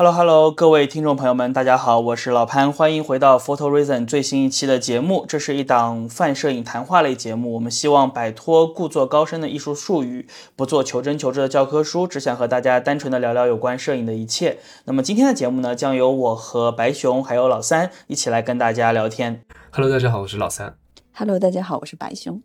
[0.00, 5.26] Hello Hello，各位听众朋友们，大家好，我是老潘，欢迎回到 Photo Reason 最新一期的节目。
[5.28, 10.26] 这是一档泛摄影谈话类节目，我们希望摆脱故作高深的艺术术语，
[10.56, 14.56] 不做求真求知的教科书，只想和大家单纯的聊聊有关摄影的一切。
[14.86, 19.42] 那么今天的节目呢，将由我和白熊还有老三一起来跟大家聊天。
[19.70, 20.74] Hello，大家好，我是老三。
[21.12, 22.40] Hello，大家好，我是白熊。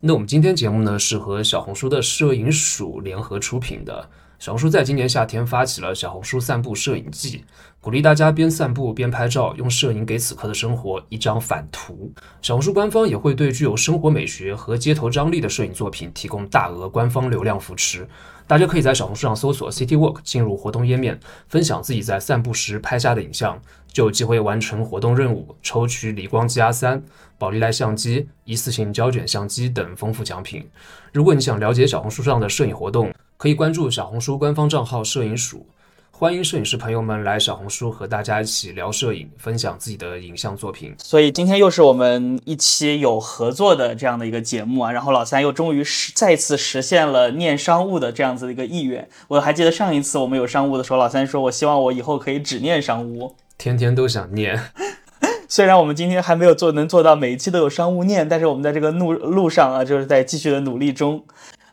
[0.00, 4.10] 那我们今天节目呢，是和小红书的摄影署联合出品的。
[4.38, 7.44] 小红书在今年夏天发起了小红书散步摄影季，
[7.80, 12.12] 鼓励大家边散步边拍照，用摄影给此刻的生活一张反图。
[12.42, 18.06] 小红书官方也会对具有生活美学和街头张力的摄影作品提供大额官方流量扶持。
[18.46, 27.02] 大家可以在小红书上搜索 City Walk，进入活动页面，分享自己在散步时拍下的影像，就有机会完成活动任务，抽取理光机 R 三、
[27.38, 30.68] 宝丽来相机、一次性胶卷相机等丰富奖品。
[31.12, 35.66] 如果你想了解小红书上的摄影活动，可以关注小红书官方账号“摄影署”，
[36.10, 40.94] 欢迎摄影师朋友们来小红书和大家一起聊摄影，分享自己的影像作品。
[40.96, 49.06] 所以今天又是我们一期有合作的这样的一个节目啊，然后老三又终于实再次实现了念商务的这样子的一个意愿。
[49.28, 54.58] 我还记得上一次我们有商务的时候，老三说我希望我以后可以只念商务，天天都想念。
[55.46, 61.22] 虽然我们今天还没有做能做到每一期都有商务念，但是我们在这个路路上啊，就是在继续的努力中。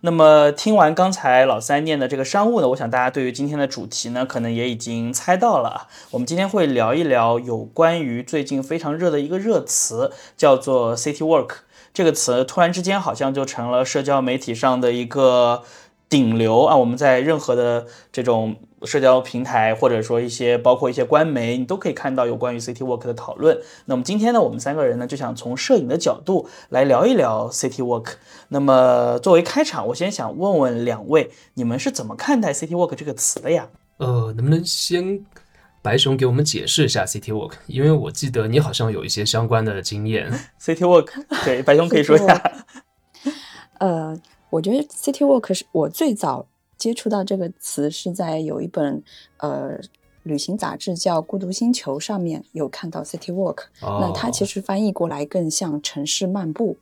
[0.05, 5.87] 那么听完刚才老三念的这个商务呢，我想大家对于今天的主题呢，可能也已经猜到了。
[6.11, 11.59] 我们今天会聊一聊有关于最近非常热的一个热词，叫做 City work。
[11.93, 15.63] 这个词突然之间好像就成了社交媒体上的一个。
[16.09, 16.75] 顶流啊！
[16.75, 23.59] 我们在任何的这种社交平台，或者说一些包括一些官媒，你都可以看到有关于 City Walk 的讨论。
[23.85, 28.13] 那么今天呢，我们三个人呢就想从摄影的角度来聊一聊 City Walk。
[28.49, 33.69] 那么作为开场，我先想问问两位，你们是怎么看待 City Walk 这个词的呀？
[33.97, 35.25] 呃，能不能先
[35.81, 37.53] 白熊给我们解释一下 City Walk？
[37.67, 40.31] 因为我记得你好像有一些相关的经验。
[40.61, 41.09] City Walk，
[41.45, 42.51] 对，白熊可以说一下。
[43.79, 44.15] 呃。
[44.53, 46.45] 我觉得 City Walk 是我最早
[46.83, 49.01] 接触到这个词，是在有一本
[49.37, 49.79] 呃
[50.23, 56.75] 旅行杂志叫《孤独星球》上面有看到 City Walk，那它其实翻译过来更像城市漫步。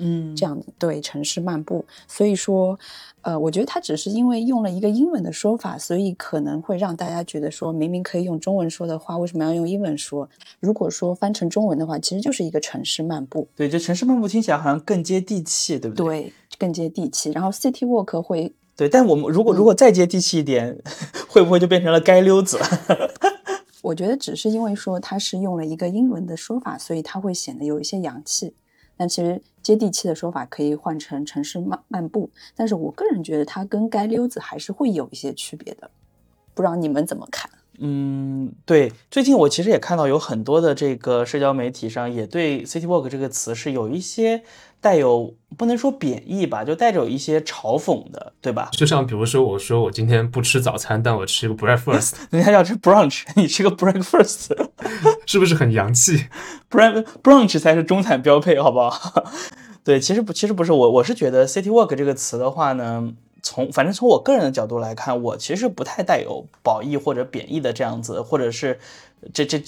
[0.00, 2.78] 嗯，这样子对城市漫步，所以说，
[3.22, 10.28] 呃，我觉得他只是因为用了一个英文的说法，所以可能会让大家觉得说，明明可以用中文说的话，为什么要用英文说？
[10.60, 13.48] 如果说翻成中文的话，其实就是一个城市漫步。
[13.56, 16.06] 对，这城市漫步听起来好像更接地气，对不对？
[16.06, 17.32] 对，更接地气。
[17.32, 20.78] 然后 City Walk 会，对，但我们如果如果再接地气一点，
[21.28, 22.56] 会不会就变成了街溜子？
[23.82, 28.54] 我觉得只是因为说它是用了一个英文的说法，所以它会显得有一些洋气。
[28.96, 35.90] 但其实接地气的说法可以换成城市漫漫步，但是我个人觉得它跟街溜子还是会有一些区别的，
[36.54, 37.50] 不知道你们怎么看？
[37.80, 44.44] 嗯，对，最近我其实也看到有很多的这个社交媒体上也对 City Walk 这个词是有一些。
[44.80, 48.68] 带有不能说贬义吧，就带着有一些嘲讽的，对吧？
[48.72, 54.50] 就像比如说，我说我今天不吃早餐，但我吃一个 breakfast， 人家要吃 brunch，你吃个 breakfast，
[55.26, 56.26] 是不是很洋气
[56.70, 59.24] ？brunch brunch 才是中产标配，好不好？
[59.82, 63.12] 对，其实不，其实不是我，我是觉得 city walk 这个词的话呢，
[63.42, 68.78] 从反正从我个人的角度来看，我其实不太带有褒义或者贬义的这样子，或者是
[69.32, 69.60] 这这。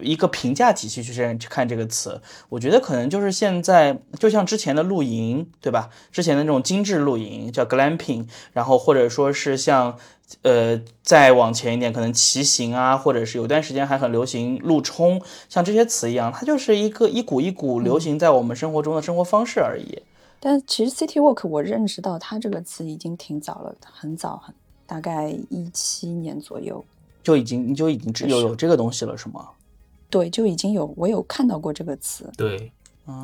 [0.00, 5.90] 一个评价体系去这样去看这个词，我觉得可能就是现在，就像之前的露营，对吧？
[6.12, 9.96] 之前的那种精致露营叫 glamping，然后或者说是像，
[10.42, 20.02] 呃，再往前一点，可能骑行啊，或者是有段时间还很流行路冲，像这些词一样，它就是一个一股一股流行在我们生活中的生活方式而已。
[20.38, 24.54] 但其实 city walk 我认识到它这个词已经挺早了，很早，很
[24.86, 26.84] 大概一七年左右
[27.22, 29.48] 就已经你就已经有有这个东西了，是吗？
[30.10, 32.72] 对，就已经有我有看到过这个词，对，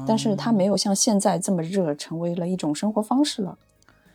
[0.06, 3.58] 但是它没有像现在这么热，成为了一种生活方式了。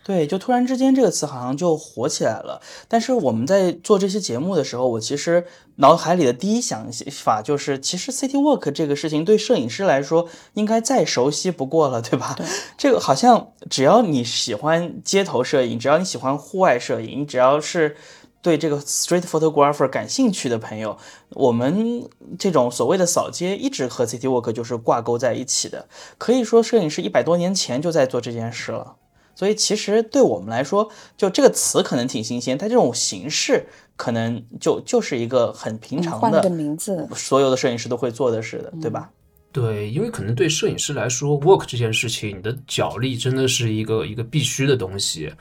[0.03, 2.59] 对，就突然之间这个词好像就火起来了。
[2.87, 12.33] 但是我们在做这些节目的时候，我其实脑海里的第一想法就是，其实 city walk 这个事情对摄影师来说应该再熟悉不过了，对吧？
[12.35, 12.47] 对，
[12.77, 17.95] 这个好像只要你喜欢街头摄影，只要你喜欢户外摄影，你只要是。
[18.41, 20.97] 对这个 street photographer 感兴趣的朋友，
[21.29, 22.09] 我们
[22.39, 25.87] 这种所谓的扫街一直和 city walk 就是挂钩在一起的。
[26.17, 28.95] 可以说，摄影师一百多年前就在做这件事了。
[29.33, 33.65] 所以，其实对我们来说，就这个词可能挺新鲜，但这种形式
[33.95, 39.09] 可能就就是一个很平常的，换个名字，所有的摄影师都会做的事的，对吧？
[39.51, 45.31] 对，因为可能对摄影师来说，work 这件事情，你的脚力真的是一个一个必须的东西。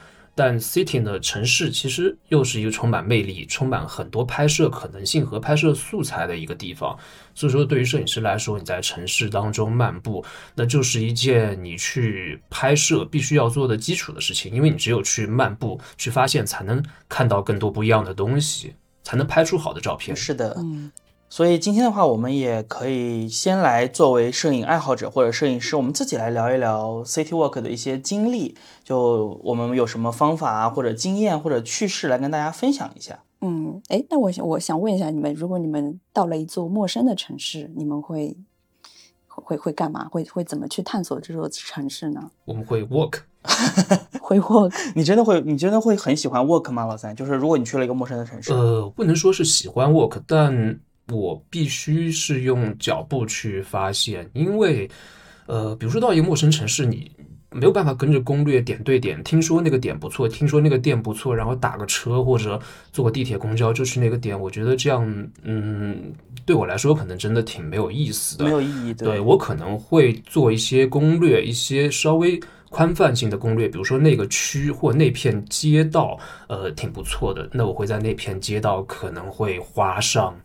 [0.42, 6.98] 但 city 呢，城市其实又是一个充满魅力、充满很多拍摄可能性和拍摄素材的一个地方。
[7.34, 14.50] 所以说，对于摄影师来说，你在城市当中漫步，那就是一件你去拍摄必须要做的基础的事情。
[14.50, 18.72] 因为你只有去漫步、去发现，才能看到更多不一样的东西，
[19.02, 20.16] 才能拍出好的照片。
[20.16, 20.90] 是的，嗯
[21.32, 33.20] 所以今天的话，我们也可以先来作为摄影爱好者或者摄影师，我们自己来聊一聊 city walk 的一些经历，就我们有什么方法啊，或者经验或者趣事来跟大家分享一下。
[33.42, 38.36] 嗯，哎，那我想我想问一下你们，如果你们到了一座陌生的城市，你们会
[39.28, 40.08] 会会干嘛？
[40.08, 42.28] 会会怎么去探索这座城市呢？
[42.44, 43.20] 我们会 walk，
[44.20, 44.74] 会 walk？
[44.96, 47.14] 你真的会，你真的会很喜欢 walk 吗，老三？
[47.14, 54.88] 就是如果你去了一个陌生的城市，呃，不能说是喜欢 walk，但我必须是用脚步去发现，因为，
[55.46, 57.10] 呃，比如说到一个陌生城市，你
[57.52, 62.60] 没有办法跟着攻略点对点，听说那个点不错，听说那个店不错，然后打个车或者
[62.92, 65.04] 坐个地铁、公交就去那个点，我觉得这样，
[65.42, 66.12] 嗯，
[66.46, 68.44] 对我来说可能真的挺没有意思的。
[68.44, 68.94] 没有意义。
[68.94, 76.16] 对我可能会做一些攻略，一些稍微宽泛性的攻略，比如说那个区或那片街道，
[76.46, 80.40] 呃，挺不错的，那我会在那片街道可能会花上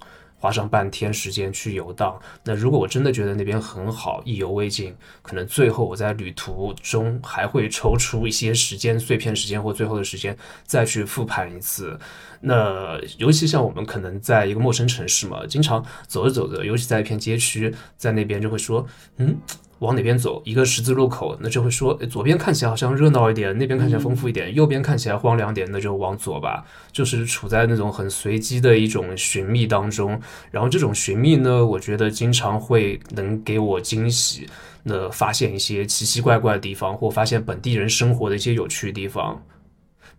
[0.46, 2.20] 花上半天时间去游荡。
[2.44, 12.00] 那如果我真的觉得那边很好，意犹未尽，可能最后我在旅途中还会抽出一些时间碎片时间或最后的时间再去复盘一次。
[12.42, 18.86] 那尤其像我们可能在一个陌生城市嘛，经常走着走着，尤其在一片街区，在那边就会说，
[19.18, 19.36] 嗯，
[19.80, 20.42] 往哪边走？
[20.46, 26.66] 一个十字路口，那就会说，诶左边看起来好像热闹一点，那边看起来丰富一点，右边看起来荒凉点，那就往左吧。
[26.92, 30.20] 就是处在那种很随机的一种寻觅当中，
[30.50, 34.48] 然后这种寻觅呢，我觉得经常会能给我惊喜，
[34.84, 39.44] 那发现一些奇奇怪怪的地方，或发现本地人生活的一些有趣的地方。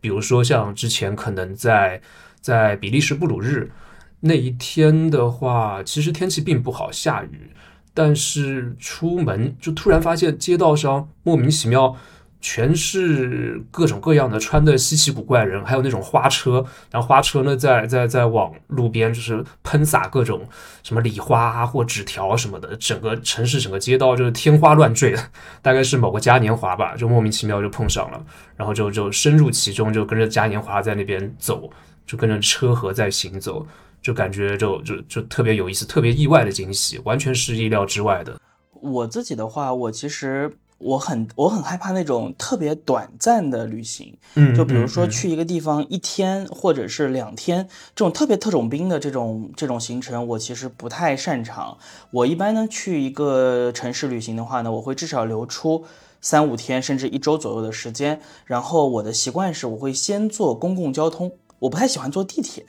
[0.00, 2.00] 比如说像之前可能在
[2.41, 3.73] 在比利时布鲁日
[4.20, 7.50] 那一天的话，其实天气并不好，下雨，
[7.96, 11.96] 但是出门就突然发现街道上莫名其妙
[12.43, 20.46] 全是各种各样的穿的稀奇古怪人，还有那种花车，然后花车呢在在在往路边就是喷洒各种
[20.82, 25.12] 什么礼花啊或纸条什么的，整个城市整个街道就是天花乱坠。
[25.12, 25.31] 的，
[25.62, 28.22] 大概是某个嘉年华吧，就莫名其妙就碰上了。
[28.56, 31.70] 然后就就深入其中，就跟着嘉年华在那边走，
[32.06, 33.66] 就跟着车河在行走，
[34.06, 38.41] 就感觉就就就特别有意思，特别意外的惊喜，完全是意料之外的。
[38.81, 47.67] 我自己的话，我其实我很我很害怕那种特别短暂的旅行，嗯就比如说去一个地方一天或者是两天，
[47.97, 51.76] 这种特别特种兵的这种这种行程，我其实不太擅长。
[52.12, 55.85] 我一般呢去一个城市旅行的话呢，我会至少留出
[56.20, 58.20] 三五天甚至一周左右的时间。
[58.44, 62.64] 然后我的习惯是，我会先坐公共交通，我不太喜欢坐地铁，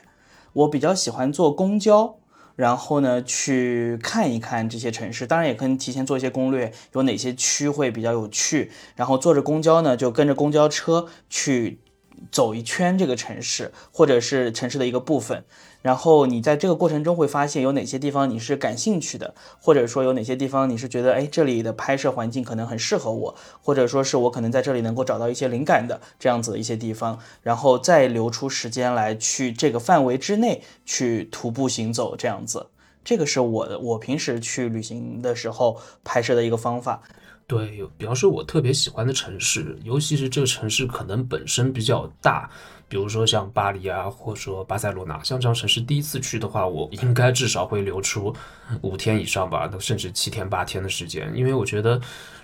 [0.54, 2.18] 我比较喜欢坐公交。
[2.56, 8.72] 然后呢，去看一看这些城市，当然也可以提前做一些攻略，有哪些区会比较有趣。
[8.96, 11.80] 然后坐着公交呢，就跟着公交车去
[12.31, 15.44] 走一圈这个城市，或者是城市的一个部分。
[15.81, 32.68] 然后你在这个过程中会发现有哪些地方你是感兴趣的，或者说有哪些地方你是觉得，哎，这里的拍摄环境可能很适合我，或者说是我可能在这里能够找到一些灵感的这样子的一些地方，然后再留出时间来去这个范围之内去徒步行走这样子。
[33.06, 37.01] 这个是我的我平时去旅行的时候拍摄的一个方法。
[37.48, 42.50] 对，比方说我特别喜欢的城市，尤其是这个城市可能本身比较大，
[42.89, 48.36] 比如说像巴黎啊，或者说巴塞罗那，像这样城市第一次去的话，我应该至少会留出
[48.82, 52.00] 五天以上吧，甚至七天八天的时间，因为我觉得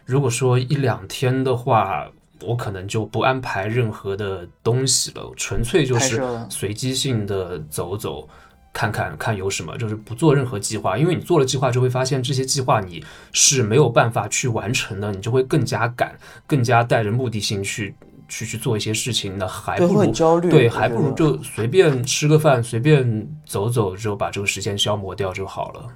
[0.06, 2.10] 如果说一两天的话。
[2.42, 8.28] 我可能就不安排任何的东西了，纯粹就是随机性的走走，
[8.74, 17.94] 看看看有什么，就是不做任何计划，因为你做了计划就会发现这些计划你是没有办法去完成的，你就会更加赶，更加带着目的性去
[18.28, 20.50] 去去做一些事情，那还对，不如会很焦虑。
[20.50, 25.88] 对，还不如就随便吃个饭，随便走走，就把这个时间消磨掉就好了。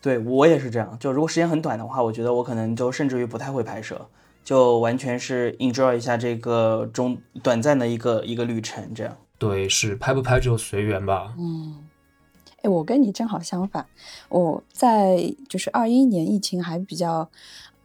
[0.00, 0.96] 对我也是这样。
[1.00, 4.06] 就如果时间很短的话，我觉得我可能就甚至于不太会拍摄，
[4.44, 9.16] 就完全是 enjoy 一下这个中短暂的一个一个旅程这样。
[9.38, 11.32] 对，是拍不拍就随缘吧。
[11.38, 11.74] 嗯，
[12.68, 13.86] 哎，我跟你正好相反，
[14.28, 17.26] 我在就是二一年疫情还比较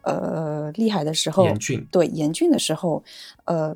[0.01, 3.01] 呃厉害的时候，严峻，对严峻的时候，
[3.45, 3.73] 呃，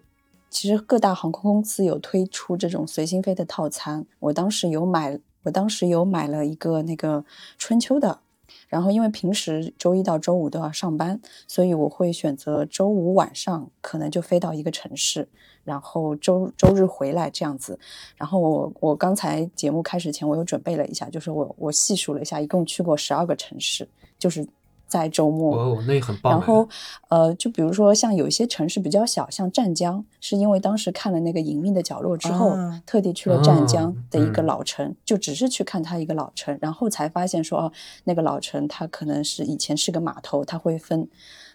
[0.50, 7.24] 其实各大航空公司有推出这种随心飞的套餐，我当时有买，我当时有买了一个那个
[7.58, 8.20] 春秋的
[8.68, 15.28] 然后因为平时周一到周五都要上班，所以我会选择周五晚上可能就飞到一个城市，
[15.64, 17.80] 然后周周日回来这样子。
[18.16, 23.88] 然后我我刚才节目开始前我又准备了一下，就是我我细数了一下，一共去过十二个城市，
[24.20, 24.48] 就是。
[24.88, 26.32] 在周末哦，那也很棒。
[26.34, 26.68] 然后，
[27.10, 37.72] 呃，就比如说像有一些城市比较小，像湛江，是因为当时看了那个《隐秘的角落》之后，特地去了湛江的一个老城，就只是去看它一个老城，然后才发现说，哦，
[38.06, 41.08] 那个老城它可能是以前是个码头，它会分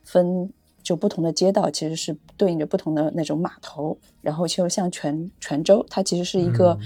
[0.05, 3.97] 分就不同的街道，其实是对应着不同的那种码头。
[4.21, 6.79] 然后就像泉泉州，它其实是一个。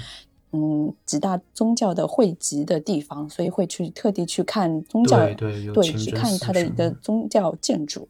[0.52, 8.08] 嗯，几大宗教的汇集的地方，所以会去特地去看宗教，对对，去看它的一个宗教建筑。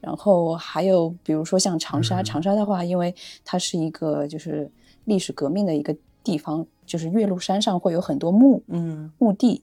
[0.00, 3.14] 然后还有比如说像长沙，长沙的话，因为
[3.44, 4.70] 它是一个就是
[5.04, 9.62] 历史革命的一个地方，就是岳麓山上会有很多墓，嗯，墓地，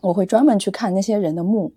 [0.00, 1.72] 我会专门去看那些人的墓。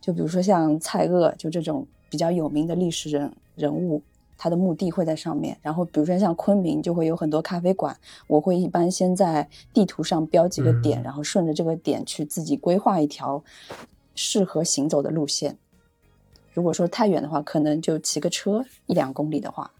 [0.00, 4.02] 就比如说像蔡锷，就这种比较有名的历史人人物。
[4.38, 13.42] 它的墓地会在上面，然后比如说像昆明就会有很多咖啡馆，我会一般先在地图上标几个点，然后顺着这个点去自己规划一条
[14.14, 15.56] 适合行走的路线。
[16.52, 19.72] 如果说太远的话，可能就骑个车一两公里的话。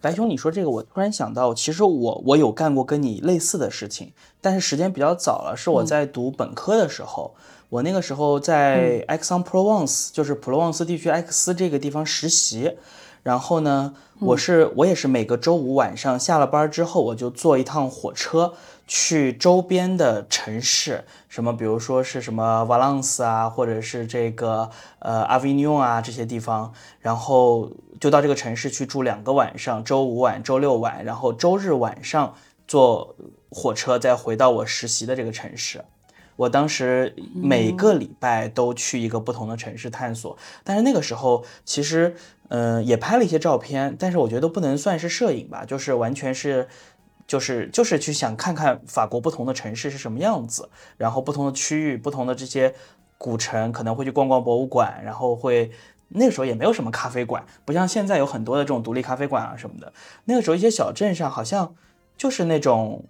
[0.00, 7.34] 白熊，你说这个，我突然想到，其实我我有干过跟你类似的事情，但是时间比较早了，是我在读本科的时候，
[7.68, 12.76] 我那个时候在 Aix-en-Provence，就是普罗旺斯地区埃克斯这个地方实习。
[13.22, 18.54] 然后呢，我是我也是每个周五晚上下了班之后，我就坐一趟火车
[18.86, 32.34] 去周边的城市，什么比如说是什么 Valence 啊，或者是这个呃阿维尼翁啊这些地方，然后就到这个城市去住两个晚上，周五晚、周六晚，然后周日晚上
[32.66, 33.14] 坐
[33.50, 35.84] 火车再回到我实习的这个城市。
[36.36, 42.14] 我当时每个礼拜都去一个不同的城市探索，但是那个时候其实。
[42.54, 46.68] 嗯，也拍了一些照片，但是我觉得不能算是摄影吧，就是完全是，
[47.26, 52.74] 就是就是去想看看法国不同的城市是什么样子，然后不同的区域、不同的这些
[53.16, 55.70] 古城，可能会去逛逛博物馆，然后会
[56.08, 59.90] 那个时候也没有什么咖啡馆，不像现在有很多的这种独立咖啡馆啊什么的。
[60.26, 61.74] 那个时候一些小镇上好像
[62.18, 63.02] 就是那种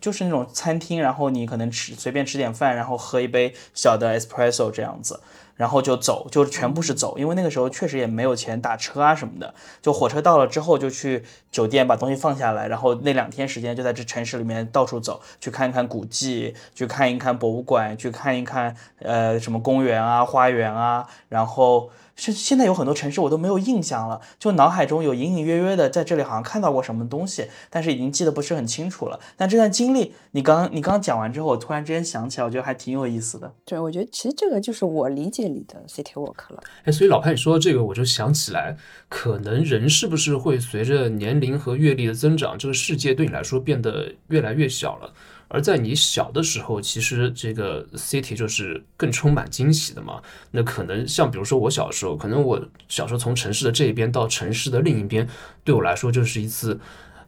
[0.00, 5.20] 就是那种餐厅，然后你可能吃随便吃点饭，然后喝一杯小的 espresso 这样子。
[5.56, 9.52] 然后就走，就全部是走，因为那个时候确实也没有钱打车啊什么的。
[9.82, 21.90] 就火车到了之后，就去酒店把东西放下来，然后那两天时间就在这城市里面到处走，去看一看古迹，去看一看博物馆，去看一看呃什么公园啊、花园啊，然后。
[22.18, 29.18] 现现在有很多城市我都没有印象了，就脑海中有隐隐约约的在这里好像看到过什么东西，但是已经记得不是很清楚了。
[29.36, 33.50] 但这段经历，你刚你刚刚讲完之后，我突然之间想起来，我觉得还挺有意思的。
[33.64, 36.60] 对，我觉得其实这个就是我理解你的 city walk 了。
[36.84, 38.76] 哎，所以老潘你说这个，我就想起来，
[39.08, 45.12] 可能人是不是会随着年龄和阅历的增长，这个世界对你来说变得越来越小了。
[45.48, 50.22] 而在你小的时候，其实这个 city 就是更充满惊喜的嘛。
[50.50, 55.28] 那可能像比如说我小时候，可能我小时候从城市的这一边到城市的另一边，
[55.64, 56.78] 对我来说就是一次。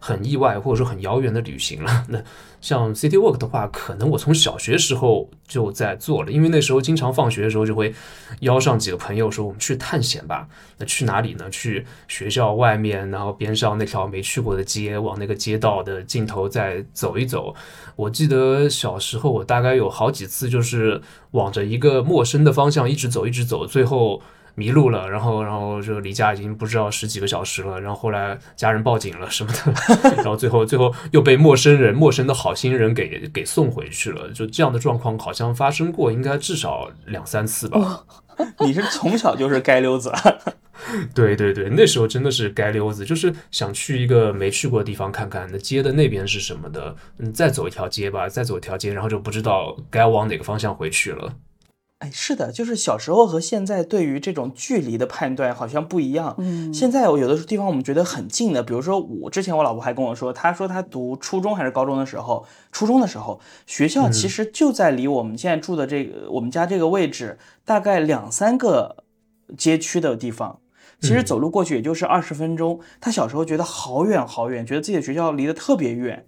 [0.03, 2.05] 很意外或者说很遥远的旅行了。
[2.09, 2.21] 那
[2.59, 7.93] 像 City Walk 的话，可能我从小学时候就在做了，因为那时候经常放学的时候就会
[8.39, 10.47] 邀上几个朋友说我们去探险吧。
[10.77, 11.47] 那去哪里呢？
[11.51, 17.53] 去学校外面，然后边上那条没去过的街，往那个街道的尽头再走一走。
[17.95, 20.99] 我记得小时候我大概有好几次就是
[21.31, 24.21] 往着一个陌生的方向一直走，一直走，最后。
[24.61, 34.29] 迷路了，然后，然后就离家已经不知道十几个小时了，然后后来家人报警了什么的， 然后最后最后又被陌生人、陌生的好心人给给送回去了。
[34.29, 38.05] 就这样的状况好像发生过，应该至少两三次吧。
[38.61, 40.11] 你是从小就是街溜子？
[41.13, 51.33] 对对对，那时候真的是街溜子，就是想去一个没去过的地方看看，那街的那边是什么的，嗯，再走一条街吧，再走一条街，然后就不知道该往哪个方向回去了。
[52.01, 56.33] 哎，是的，就是小时候和现在对于这种距离的判断好像不一样。
[56.39, 69.03] 嗯，现在有的地方我们觉得很近的，比如说我之前我老婆还跟我说，她说她读初中还是高中的时候，初中的时候学校其实就在离我们现在住的这个我们家这个位置大概两三个
[69.55, 70.59] 街区的地方，
[71.01, 72.79] 其实走路过去也就是二十分钟。
[72.99, 76.25] 她小时候觉得好远好远，觉得自己的学校离得特别远。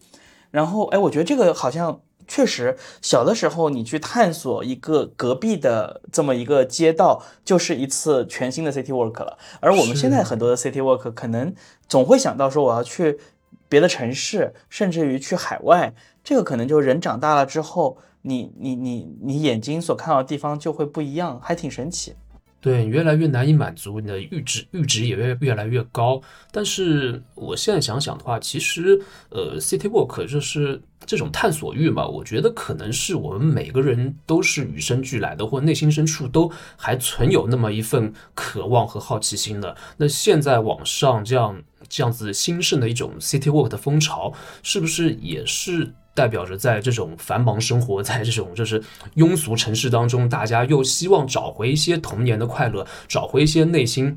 [0.52, 2.02] 然后，哎，我觉得这个好像。
[2.28, 9.38] 确实，小的时候你去探索一个隔壁的这么一个街道，就是一次全新的 city walk 了。
[9.60, 11.54] 而我们现在很多的 city walk，可能
[11.88, 13.20] 总会想到说我要去
[13.68, 15.94] 别的城市，甚至于去海外。
[16.24, 22.16] 这个可能就人长大了之后，你你你你眼睛所看到的地方就会不一样，还挺神奇。
[22.64, 26.22] 对，越来越难以满足，你的阈值阈值也越越来越高。
[26.50, 28.98] 但是我现在想想的话，其实
[29.32, 39.76] 呃，City Walk 就是这种探索欲嘛，我觉得可能是我们每个人都是与生俱来的，或内心深处都还存有那么一份渴望和好奇心的。
[39.98, 45.94] 那现在网上这样这样子兴盛的一种 City Walk 的风潮，是不是也是？
[46.14, 48.82] 代表着在这种繁忙生活，在这种就是
[49.16, 54.16] 庸俗城市当中，大家又希望找回一些童年的快乐，找回一些内心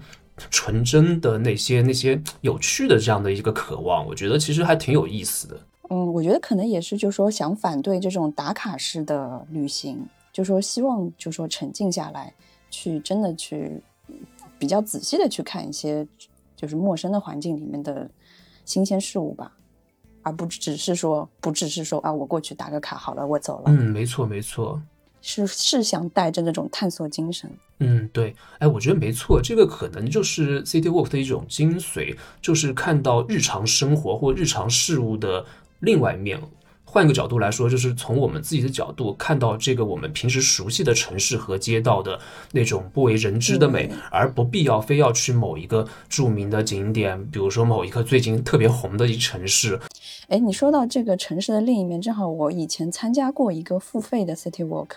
[0.50, 4.06] 纯真的那些那些有趣的这样的一个渴望。
[4.06, 5.58] 我觉得其实还挺有意思的。
[5.88, 12.34] 嗯，我觉得可能也是，就是说想反对这种打卡式的旅行，就说希望就说沉静下来，
[12.70, 13.80] 去真的去
[14.58, 16.06] 比较仔细的去看一些
[16.56, 18.10] 就是陌生的环境里面的
[18.64, 19.52] 新鲜事物吧。
[20.26, 23.64] 而不只是说，不只是说啊，我过去打个卡好了，我走了。
[23.66, 24.82] 嗯，没错，没错，
[25.22, 27.48] 是是想带着那种探索精神。
[27.78, 35.46] 嗯，对，哎，我觉得没错，这个可能就是 City Walk 的一种精髓，就是看到日常生活或日常事物的
[35.78, 36.42] 另外一面。
[36.96, 42.18] 换一个角度来说，就是从我们自己的角度看到这个我们平时熟悉的城市和街道的
[42.52, 49.78] 那种不为人知的美，而不必要非要去某一个著名的景点，比如说某一个最近特别红的一城市。
[50.28, 54.92] 哎，你说到这个城市的另一面，正好我以前参加过一个付费的 City Walk，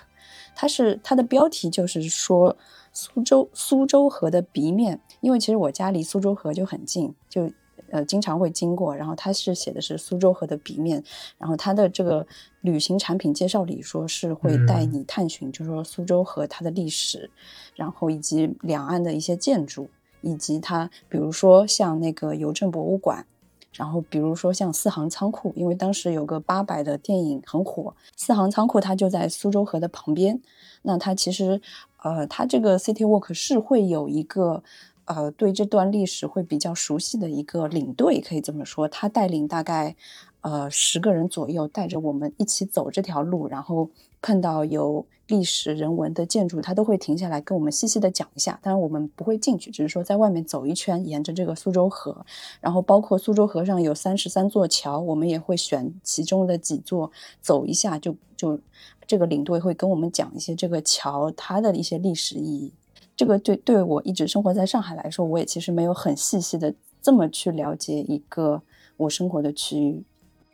[0.55, 2.55] 它是它的标题就是说
[2.93, 7.51] 苏州苏州河的鼻面，因为其实我家离苏州河就很近，就。
[7.91, 11.03] 呃，经常会经过，然后它是写的是苏州河的笔面，
[11.37, 12.25] 然后它的这个
[12.61, 17.29] 旅行产品介绍里说是会带你探寻，就是说苏州河它的历史，
[17.75, 19.89] 然后以及两岸的一些建筑，
[20.21, 23.25] 以及它比如说像那个邮政博物馆，
[23.73, 30.41] 然后比如说像四行仓库，因为当时有个八佰的电影很火，四行仓库它就在苏州河的旁边，
[30.83, 31.61] 那它其实
[32.03, 34.63] 呃，它这个 City Walk 是会有一个。
[35.09, 39.95] 呃，对这段历史会比较熟悉的一个领队，可以这么说，他带领大概
[40.41, 43.89] 呃十个人左右，带着我们一起走这条路，然后
[44.21, 48.59] 碰到有历史人文的建筑，他都会停下来跟我们细细的讲一下。
[48.61, 52.23] 当然我们不会进去，只是说在外面走一圈，沿着这个苏州河，
[52.61, 58.59] 然后包括苏州河上有三十三座桥，我们也会选其中的几座走一下，就就
[59.07, 62.71] 这个领队会跟我们讲一些这个桥它的一些历史意义。
[63.19, 68.61] 这个对对我一直生活在上海来说，我也其实没有很细细的这么去了解一个
[68.95, 70.01] 我生活的区域。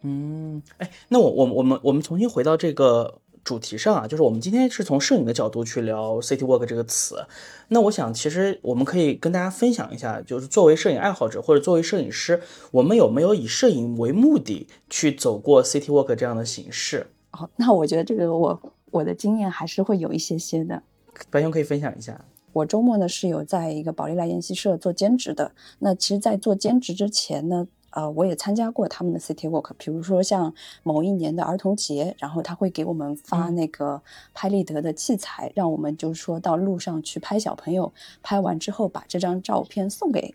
[0.02, 7.28] 嗯，哎，那我我我们我们重新回到这个主题上啊，就是我们今天是从摄影的角度去聊 city walk 这个词。
[7.68, 17.06] 那我想，其实我们可以跟大家分享一下，就是作为摄影爱好者或者作为摄影师，我们有没有以摄影为目的去走过 city walk 这样的形式？
[17.34, 20.82] 哦，那我觉得这个我我的经验还是会有一些些的。
[21.30, 22.26] 白熊可以分享一下。
[22.56, 25.52] 我周末呢是有在一个宝丽来研习社做兼职的。
[25.80, 29.72] 那其实，在做兼职之前呢，呃，我也参加过他们的 City Walk。
[29.78, 34.02] 比如说像某一年的儿童节，然后他会给我们发那个
[34.34, 37.92] 拍立得的器材，让我们就是说到路上去拍小朋友，
[38.24, 40.34] 拍完之后把这张照片送给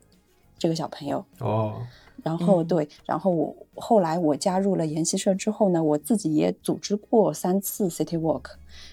[0.59, 1.25] 这个小朋友。
[1.39, 1.81] 哦。
[2.23, 8.45] 然后对，然后我后来我加入了研习社之后呢，我自己也组织过三次 City Walk。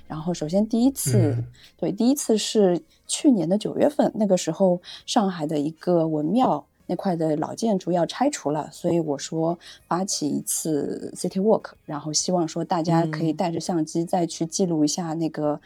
[0.07, 1.35] 然后首先第一次，
[1.77, 2.81] 对，第一次是。
[3.09, 15.57] 去年的九月份，那个时候上海的一个文庙那块的老建筑要拆除了，所以我说发起一次 City Walk，然后希望说大家可以带着相机再去记录一下那个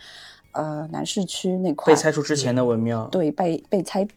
[0.51, 4.07] 呃南市区那块被拆除之前的文庙，对，被被拆。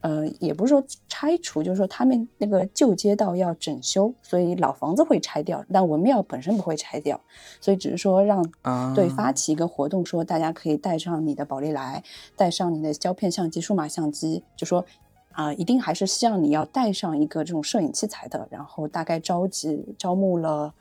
[0.00, 7.20] 呃，也不是说拆除，就是说他们那个旧街道要整修，所以老房子会拆掉，但文庙本身不会拆掉，
[7.60, 8.48] 所以只是说让
[8.94, 12.04] 对发起一个活动，说大家可以带上你的宝丽来，
[12.36, 14.84] 带上你的胶片相机、数码相机，就说
[15.32, 20.72] 啊，一定还是希望你要带上一个这种摄影器材的，然后大概召集招募了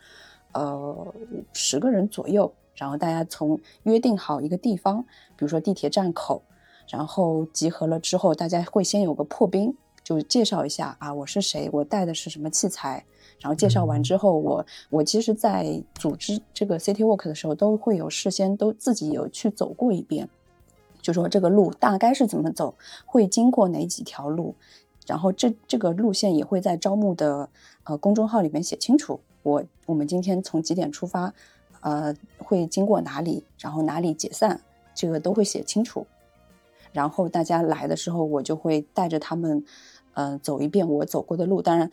[0.53, 1.13] 呃
[1.53, 5.01] 十个人左右，然后大家从约定好一个地方，
[5.35, 6.43] 比如说地铁站口。
[6.89, 13.03] 然后集合了之后，大家会先有个破冰，就介绍一下啊，我是谁，我带的是什么器材。
[13.39, 20.27] 然后介绍完之后，我我其实，在组织这个 City Walk 的时候，都会有事先都自己有去走过一遍，
[21.03, 22.73] 就说这个路大概是怎么走，
[23.05, 24.55] 会经过哪几条路，
[25.05, 27.47] 然后这这个路线也会在招募的
[27.83, 29.19] 呃公众号里面写清楚。
[29.43, 31.31] 我我们今天从几点出发，
[31.81, 34.59] 呃，会经过哪里，然后哪里解散，
[34.95, 36.07] 这个都会写清楚。
[36.91, 39.63] 然后大家来的时候，我就会带着他们，
[40.13, 41.61] 嗯，走一遍我走过的路。
[41.61, 41.89] 当然，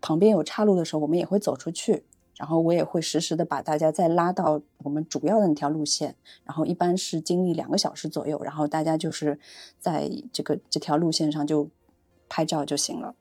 [0.00, 2.04] 旁边有岔路的时候，我们也会走出去。
[2.36, 9.40] 然后我也会实时的把大家再拉到我们主要的那条路线，然后一般是经历两个小时左右，然后大家就是
[9.80, 11.68] 在这个这条路线上就
[12.28, 13.16] 拍照就行了。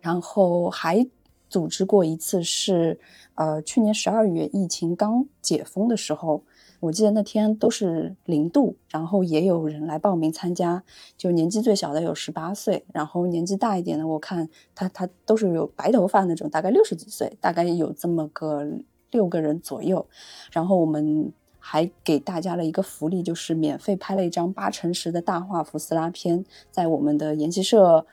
[0.00, 1.06] 然后还
[1.50, 2.98] 组织过一次是，
[3.34, 6.42] 呃，去年十二月疫情刚解封的时候。
[6.86, 10.82] 我记得那天都是零度，然后也有人来报名参加，
[11.18, 18.64] 就年纪最小的有十八岁，然后年纪大一点的，我看他他都是有白头发那种，大概六十几岁，大概有这么个
[19.10, 20.06] 六个人左右。
[20.52, 28.06] 然后我们还给大家了一个福利，就是免费拍了一张八乘十的大画幅撕拉片，在我们的研习社。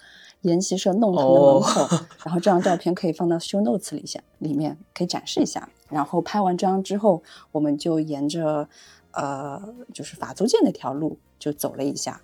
[0.44, 5.68] 研习社弄堂的门口，然后这张照片可以放到 show notes 里下，里面可以展示一下。
[5.90, 8.68] 然后拍完这张之后，我们就沿着
[9.12, 9.62] 呃，
[9.94, 12.22] 就是法租界那条路就走了一下，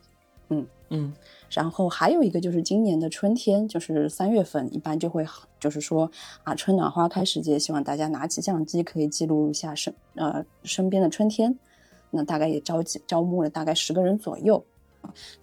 [0.50, 1.14] 嗯嗯。
[1.50, 5.26] 然后还有一个就是今年的春天，就是三月份，一般就会
[5.60, 6.12] 就是说
[6.44, 11.58] 啊，春暖花开时节，希望大家拿起相机可以记录一下身呃身边的春天。
[12.12, 14.64] 那大概也招集招募了大概十个人左右。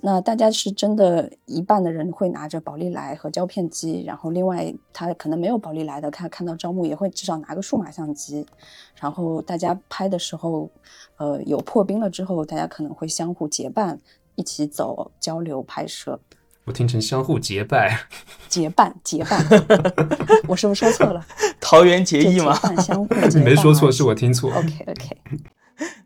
[0.00, 8.46] 那大家是真的，一半的人会拿着宝丽来和胶片机，然后另外他可能没有宝丽来的，他看到招募也会至少拿个数码相机，
[9.00, 10.70] 然后大家拍的时候，
[11.16, 13.98] 呃，有破冰了之后，大家可能会相互结伴
[14.36, 16.20] 一起走交流拍摄。
[16.64, 18.06] 我听成相互结拜，
[18.48, 19.44] 结 伴结伴，
[20.48, 21.24] 我是不是说错了？
[21.60, 22.54] 桃园结义吗？
[22.82, 24.50] 相互结伴，没说错，是我听错。
[24.52, 25.16] OK OK。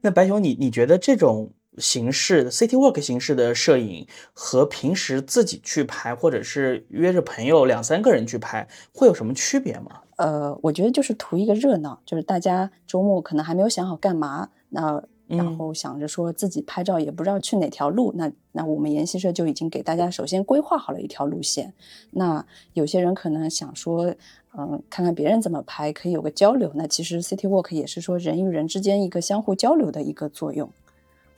[0.03, 1.51] 那白熊，你你觉得这种？
[1.81, 10.01] 形式的 City Walk 形式的摄影和平时自己去拍，或者是约着朋友两三个人去拍，会有什么区别吗？
[10.17, 21.73] 呃，我觉得就是图一个热闹，就是大家周末可能还没有想好干嘛，那然后想着说自己拍照也不知道去哪条路，那那我们研习社就已经给大家首先规划好了一条路线。
[22.11, 24.13] 那有些人可能想说，
[24.59, 26.73] 嗯，看看别人怎么拍，可以有个交流。
[26.75, 30.69] 那其实 City Walk 也是说人与人之间一个相互交流的一个作用。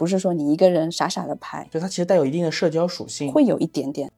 [0.02, 4.10] 不是说你一个人傻傻的拍，就它其实带有一定的社交属性，会有一点点。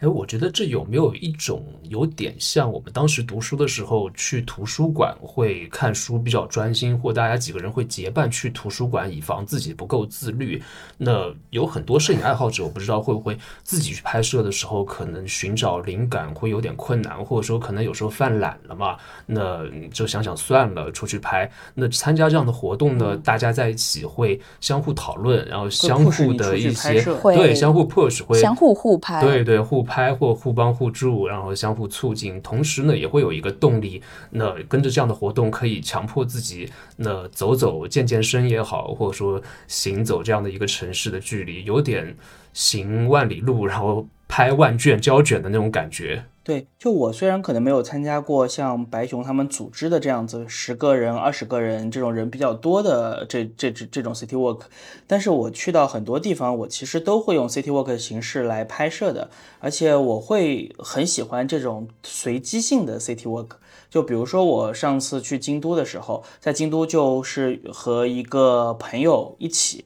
[0.00, 10.62] 哎，我觉得这有没有一种有点像我们当时读书的时候去图书馆会看书比较专心，或大家几个人会结伴去图书馆，以防自己不够自律。
[10.98, 21.50] 那有很多摄影爱好者，我不知道会不会自己去拍摄的时候，可能寻找灵感会有点困难，或者说可能有时候犯懒了嘛，那就想想算了，出去拍。
[21.74, 29.60] 那参加这样的活动呢，大家在一起会相互讨论，然后相互的一些对相互 push 会相互互拍，对对。
[29.72, 34.02] 互拍或互帮互助，然后相互促进，同时呢也会有一个动力。
[34.28, 42.14] 那跟着这样的活动，可以强迫自己那走走、健健身也好，或者说行走这样的一个城市的距离，有点
[42.52, 46.24] 行万里路，然后拍万卷胶卷的那种感觉。
[46.42, 54.60] 对，就我虽然可能没有参加过像白熊他们组织的这样子十个人、二十个人这种人比较多的这这这这种 city walk，
[55.06, 59.28] 但是我去到很多地方，我其实都会用 city walk 的形式来拍摄的，
[59.60, 63.48] 而且我会很喜欢这种随机性的 city walk。
[63.90, 69.84] 就比如说我上次去京都的时候，在京都就是和一个朋友一起。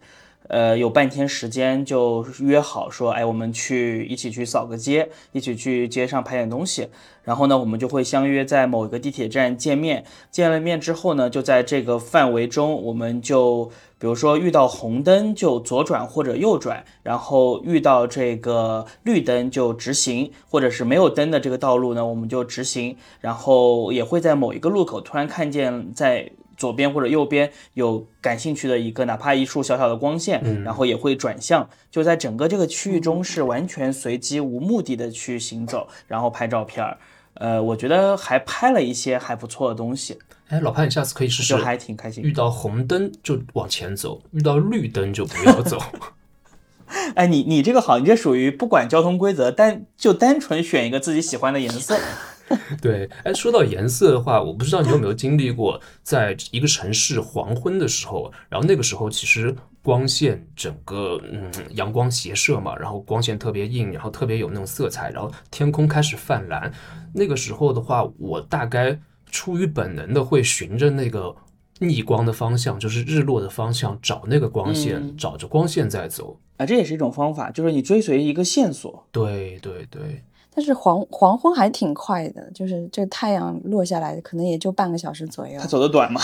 [0.48, 6.88] 呃，有半天时间就约好说，哎，我们去一起去扫个街，一起去街上拍点东西。
[7.22, 10.04] 然后呢，我们就会相约在某一个地铁站见面。
[10.30, 13.64] 见了面之后呢，就在这个范围中，我们就
[13.98, 22.96] 比如说遇到红灯就左转或者右转，然后遇到这个绿灯就直行，或者是没有灯的这个道路呢，我们就直行。
[23.20, 26.30] 然后也会在某一个路口突然看见在。
[26.56, 36.98] 左边或者右边有感兴趣的一个，哪怕一束小小的光线，然后也会转向，就在整个这个区域中是完全随机无目的的去行走，然后拍照片儿。
[37.34, 40.18] 呃，我觉得还拍了一些还不错的东西。
[40.48, 42.24] 哎，老潘，你下次可以试试，就还挺开心。
[42.24, 45.78] 遇到红灯就往前走，遇到绿灯就不要走。
[47.16, 51.98] 哎，你你这个好，你这属于不管交通规则，单就单纯选一个自己喜欢的颜色。
[52.80, 66.72] 对，哎，说到颜色的话，我不知道你有没有经历过，在一个城市黄昏的时候，然后那个时候其实光线整个嗯阳光斜射嘛，然后光线特别硬，然后特别有那种色彩，然后天空开始泛蓝。
[67.12, 68.98] 那个时候的话，我大概
[69.30, 71.34] 出于本能的会循着那个
[71.80, 76.38] 逆光的方向，就是日落的方向找那个光线，找着光线在走。
[76.58, 79.06] 啊，这也是一种方法，就是你追随一个线索。
[79.10, 80.22] 对对对。
[80.56, 85.60] 但是黄黄昏还挺快的，就是这太阳落下来，可能也就半个小时左右。
[85.60, 86.18] 他走的短吗？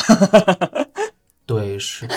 [1.45, 2.09] 对，是。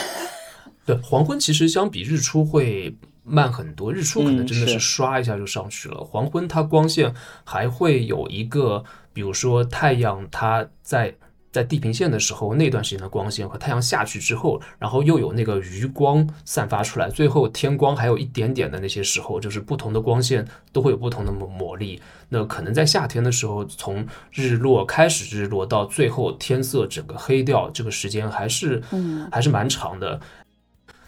[0.86, 6.02] 对，黄昏其实相比日出会慢很多，日出可能真的是刷一下就上去了。
[6.06, 11.14] 黄昏它光线还会有一个，比如说太阳它在
[11.56, 22.02] 在地平线的时候那段时间的光线和太阳下去之后，然后又有那个余光散发出来，最后天光还有一点点的那些时候，就是不同的光线都会有不同的魔魔力。
[22.28, 30.20] 那可能在夏天的时候，从日落开始日落到最后天色整个黑掉，这个时间还是嗯还是蛮长的。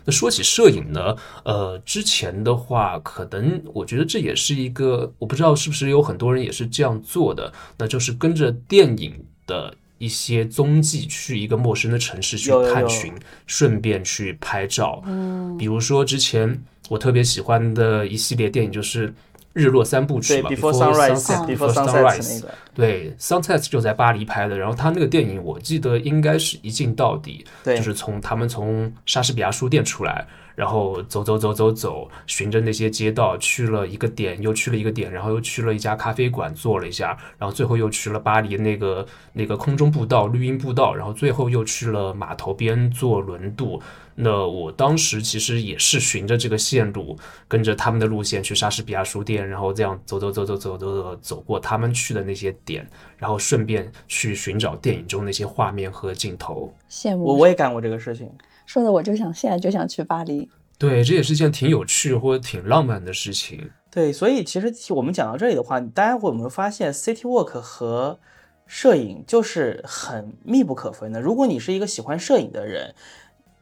[0.05, 13.13] 那说起摄影呢，呃，之前的话，可能我觉得这也是一个，我不知道是不是有很多人也是这样做的，那就是跟着电影的一些踪迹去一个陌生的城市去有有有探寻，
[13.45, 15.01] 顺便去拍照。
[15.05, 19.09] 嗯比如说之前我特别喜欢的一系列电影就是
[19.57, 43.81] 《日落三部曲，Before Sunset Sunrise，Before Before 个，对，Sunset 就在巴黎拍的，然后他那个电影我记得应该是一镜到底，就是从他们从莎士比亚书店出来，然后走走走走走，循着那些街道去了一个点，又去了一个点，然后又去了一家咖啡馆坐了一下，然后最后又去了巴黎那个那个空中步道、绿荫步道，然后最后又去了码头边坐轮渡。
[44.19, 47.15] 那我当时其实也是循着这个线路，
[47.47, 56.73] 跟着他们的路线去莎士比亚书店，然后这样走走走走走走走走过他们去的那些点，然后顺便去寻找电影中那些画面和镜头。
[56.89, 57.25] 羡慕。
[57.25, 58.27] 我我也干过这个事情。
[58.65, 60.49] 说的我就想现在就想去巴黎。
[60.79, 63.69] 对，这也是件挺有趣或者挺浪漫的事情。
[63.91, 68.19] 对，所以其实我们讲到这里的话，大家会有没有发现，City Walk 和
[68.65, 71.21] 摄影就是很密不可分的。
[71.21, 72.93] 如果你是一个喜欢摄影的人，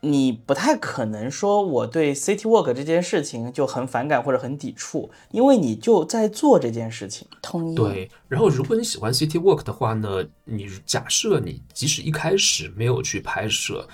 [0.06, 7.28] 你不太可能说我对 City Walk 这件事情就很反感或者很抵触，因为你就在做这件事情。
[7.42, 7.74] 同意。
[7.74, 13.88] 对，然后如果你喜欢 City Walk 的话呢，你假设你即使一开始没有去拍摄，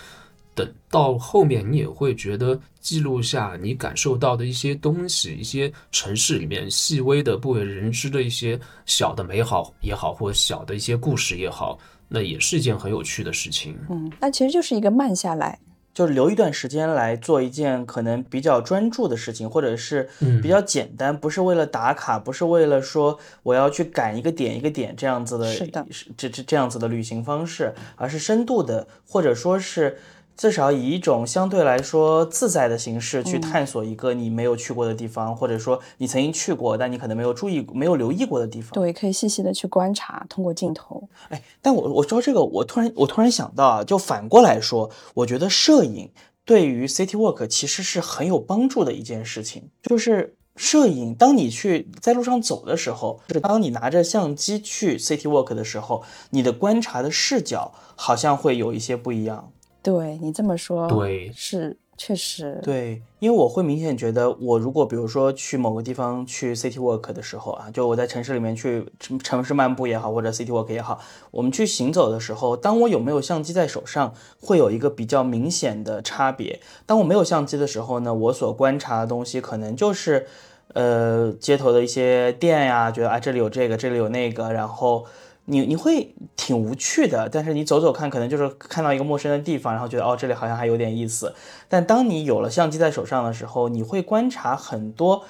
[0.53, 13.77] 等到后面你也会觉得记录下你感受到的一些东西，一些城市里面细微的不为人知的一些小的美好也好，或小的一些故事也好，那也是一件很有趣的事情。
[13.89, 15.57] 嗯，那其实就是一个慢下来。
[15.93, 20.41] 就是留一段时间来做一件可能比较专注的事情，或者是嗯。
[20.41, 25.85] 比较简单，不是为了打卡，不是为了说我要去赶一个点一个点这样子的，是的。
[26.17, 29.97] 这这这样子的旅行方式，而是深度的，或者说是
[30.35, 38.71] 至少以一种相对来说自在的形式去探索一个你没有去过的地方，或者说你曾经去过，但你可能没有注意、没有留意过的地方。
[38.73, 41.07] 对，可以细细的去观察，通过镜头。
[41.29, 46.09] 哎，但我我说这个，我突然我突然想到啊，就反过来说，我觉得摄影
[46.43, 49.69] 对于 City Walk 其实是很有帮助的一件事情。
[49.83, 59.51] 就是摄影，当你去在路上走的时候，就是当你拿着相机去 City Walk 的时候，你的观察的视角好像会有一些不一样。
[59.83, 62.59] 对你这么说，对是确实。
[62.63, 70.99] 对，因为我会明显觉得，我如果比如说去某个地方去 city walk 的时候啊，就我在城市里面去城城市漫步也好，或者 city walk 也好，
[71.31, 76.59] 我们去行走的时候，当我有没有相机在手上，会有一个比较明显的差别。
[76.85, 80.27] 当我没有相机的时候呢，我所观察的东西可能就是，
[80.73, 85.05] 呃，街头的一些店呀，觉得啊这里有这个，这里有那个，然后。
[85.51, 91.35] 你你会挺无趣的，但是你走走看，可能就是看到一个陌生的地方，然后觉得哦这里好像还有点意思。
[91.67, 95.25] 但当你有了相机在手上的时候，你会观察很多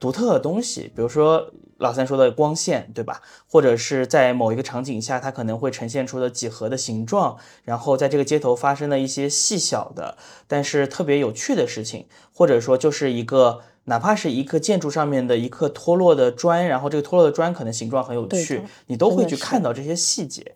[0.00, 3.22] 独特的东西，比如说老三说的光线，对吧？
[3.48, 10.16] 或者是在某一个场景下，它可能会呈现出的几何的形状，然后在这个街头发生的一些细小的，
[10.48, 13.60] 但是特别有趣的事情，或者说就是一个。
[13.84, 20.54] 哪怕是一个建筑上面的一颗脱落的砖，然后这个脱落的砖可能形状很有趣，你都会去看到这些细节。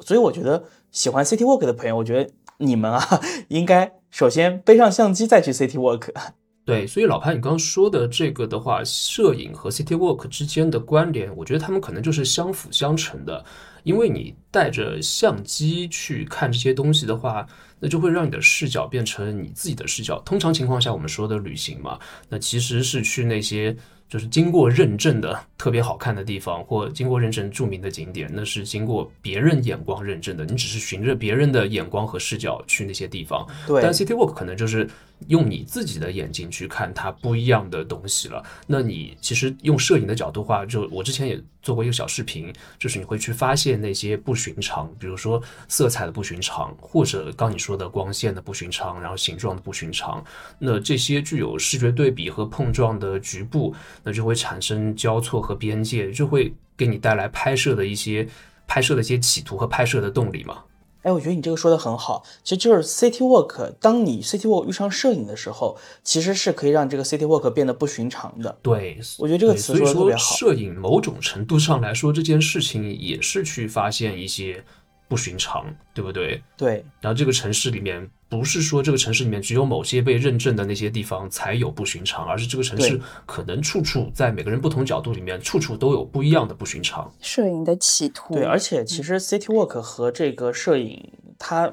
[0.00, 6.10] 所以我觉得喜欢 City Walk 的朋友，我觉得你们啊，应该首先背上相机再去 City Walk。
[6.66, 13.44] 对，所以老潘，你刚刚说的这个的话，摄影和 City Walk 之间的关联，我觉得他们可能就是相辅相成的。
[13.84, 17.46] 因为你带着相机去看这些东西的话，
[17.78, 20.18] 那就会让你的视角变成你自己的视角。
[20.20, 23.76] 通常情况下，我们说的旅行嘛，那其实是去那些
[24.08, 30.44] 就是经过认证的特别好看的地方，或经过认证著名的景点，那是经过别人眼光认证的。
[30.44, 34.88] 你只是循着别人的眼光和视角去那些地方，对但 City Walk 可能就是
[35.28, 38.42] 用你自己的眼睛去看它不一样的东西了。
[38.66, 50.22] 那你其实用摄影的角度话，就我之前也做过一个小视频，就是你会去发现那些不寻常，比如说色彩的不寻常，或者刚你说的光线的不寻常，然后形状的不寻常。
[50.58, 58.28] 那这些具有视觉对比和碰撞的局部，那就会产生交错和边界，就会给你带来拍摄的一些
[58.66, 60.62] 拍摄的一些企图和拍摄的动力嘛。
[61.04, 63.72] 哎，我觉得你这个说的很好，其实就是 City Walk。
[63.78, 68.58] 当你 City Walk 遇上摄影的时候，其实是可以让这个 City Walk 变得不寻常的。
[68.62, 70.34] 对，我觉得这个词说的特别好。
[70.34, 74.64] 摄影某种程度上来说，这件事情也是去发现一些
[75.06, 76.42] 不寻常，对不对？
[76.56, 87.12] 对，然后这个城市里面，不是说这个城市里面只有某些被认证的那些地方才有不寻常，而是这个城市可能处处在每个人不同角度里面，处处都有不一样的不寻常。
[87.20, 88.34] 摄影的企图。
[88.34, 91.72] 对，而且其实 City Walk 和这个摄影，它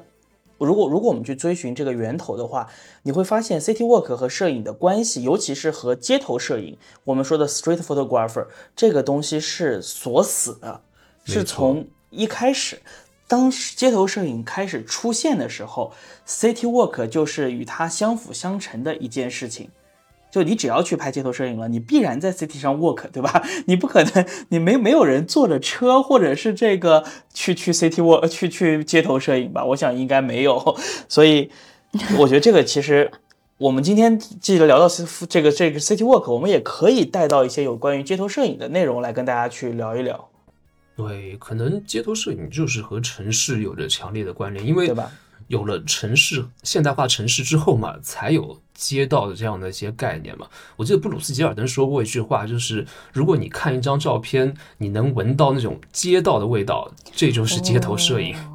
[0.58, 2.68] 如果如果我们去追寻这个源头的话，
[3.02, 10.80] 你会发现 City Walk 和摄影的关系，尤其是和街头摄影，我们说的 Street Photographer 这个东西是锁死的，
[11.24, 12.80] 是从一开始。
[13.32, 15.90] 当街头摄影开始出现的时候
[16.28, 19.70] ，City Walk 就是与它相辅相成的一件事情。
[20.30, 23.42] 就你只要去拍街头摄影了，你必然在 city 上 walk，对吧？
[23.64, 29.64] 你不可能，你没没有人坐着车或者是这个去去 city walk 去去街头摄影吧？
[29.64, 30.76] 我想应该没有，
[31.08, 31.50] 所以
[32.18, 33.10] 我觉得这个其实
[33.56, 34.86] 我们今天既然聊到
[35.26, 40.28] 这个这个 city walk，我们也可以带到一些有关于街头摄影的内容来跟大家去聊一聊，
[41.08, 45.10] 对，可能街头摄影就是和城市有着强烈的关联，因为对吧？
[45.48, 50.46] 有了城市现代化城市之后嘛，才有街道的这样的一些概念嘛。
[50.76, 58.34] 我记得布鲁斯·吉尔登说过一句话，就是如果你看一张照片，你能闻到那种街道的味道，这就是街头摄影。
[58.36, 58.48] 哦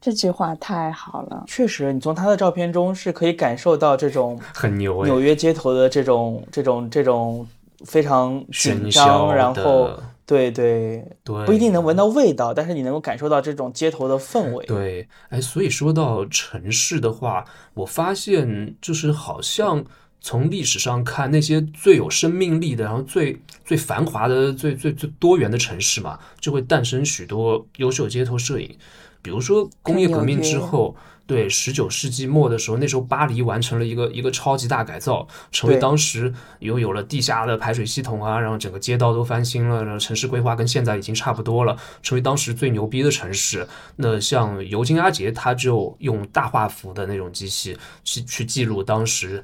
[0.00, 1.44] 这句话太好了。
[1.46, 7.46] 确实，你从他的照片中是可以感受到这种很牛哎，纽约街头的这种这种这种
[7.84, 14.64] 非常紧喧嚣张，然后的对对，对，不一定能闻到味道，但是你能够感受到这种街头的氛围。
[14.66, 19.84] 对，哎，所以说到城市的话，我发现就是好像
[20.20, 28.78] 从历史上看，那些最有生命力的，然后最最繁华的、最最最多元的城市嘛，就会诞生许多优秀街头摄影。
[29.20, 30.96] 比如说工业革命之后，
[31.32, 43.66] 对十九世纪末的时候，那时候巴黎完成了一个一个超级大改造，成为当时又有了地下的排水系统啊，然后整个街道都翻新了，然后城市规划跟现在已经差不多了，成为当时最牛逼的城市。
[43.96, 49.42] 那像尤金·阿杰，他就用大画幅的那种机器去去记录当时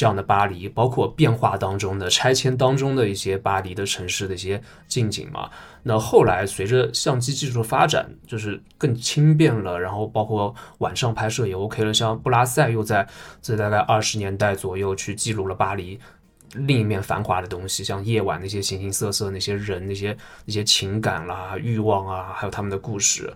[0.00, 4.58] 这样的巴黎，包括变化当中的拆迁当中的一些巴黎的城市的一些
[4.88, 5.50] 近景嘛。
[5.82, 11.92] 那后来随着相机技术的发展，就是更轻便了，然后包括晚上拍摄也 OK 了。
[11.92, 13.06] 像布拉塞又在
[13.42, 16.00] 在大概二十年代左右去记录了巴黎
[16.54, 23.30] 另一面繁华的东西，像夜晚那些形形色色、那些人、那些那些情感啦、欲望啊，还有他们的故事。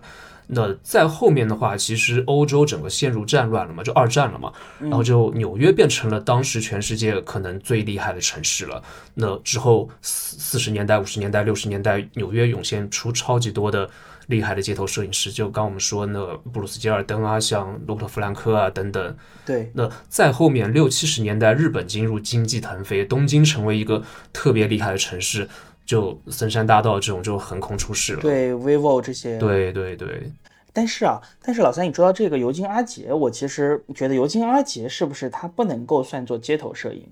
[0.47, 8.83] 那在后面的话，其实欧洲整个陷入战乱了嘛，就二战了嘛，然后就纽约变成了当时全世界可能最厉害的城市了。
[9.13, 13.89] 那之后四四十年代、五十年代、六十年代，纽约涌现出超级多的
[14.27, 19.15] 厉害的街头摄影师，就刚我们说那布鲁斯·吉尔登啊，像罗伯特·弗兰克啊等等。
[19.45, 24.03] 对那再后面六七十年代，日本进入经济腾飞，东京成为一个
[24.33, 25.47] 特别厉害的城市，
[25.85, 28.21] 就森山大道这种就横空出世了。
[28.21, 29.37] 对，vivo 这些。
[29.37, 30.31] 对对对，
[30.73, 37.07] 但是啊，但是老三，你说到这个尤金·阿杰，我其实觉得尤金·阿杰是不是他不能够算作街头摄影？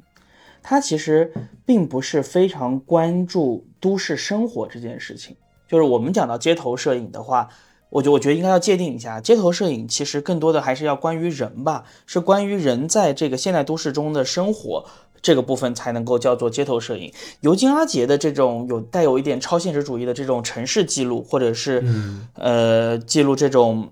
[0.61, 1.31] 他其实
[1.65, 5.35] 并不是非常关注都市生活这件事情。
[5.67, 7.49] 就是我们讲到街头摄影的话，
[7.89, 14.85] 我觉我觉得应该要界定一下，街头摄影其实更多的还是要关于人吧，是关于人在这个现代都市中的生活。
[15.23, 17.11] 这个部分才能够叫做街头摄影。
[17.41, 23.89] 尤金·阿杰的这种有带有一点超现实主义的这种城市记录，或者是、嗯呃记录这种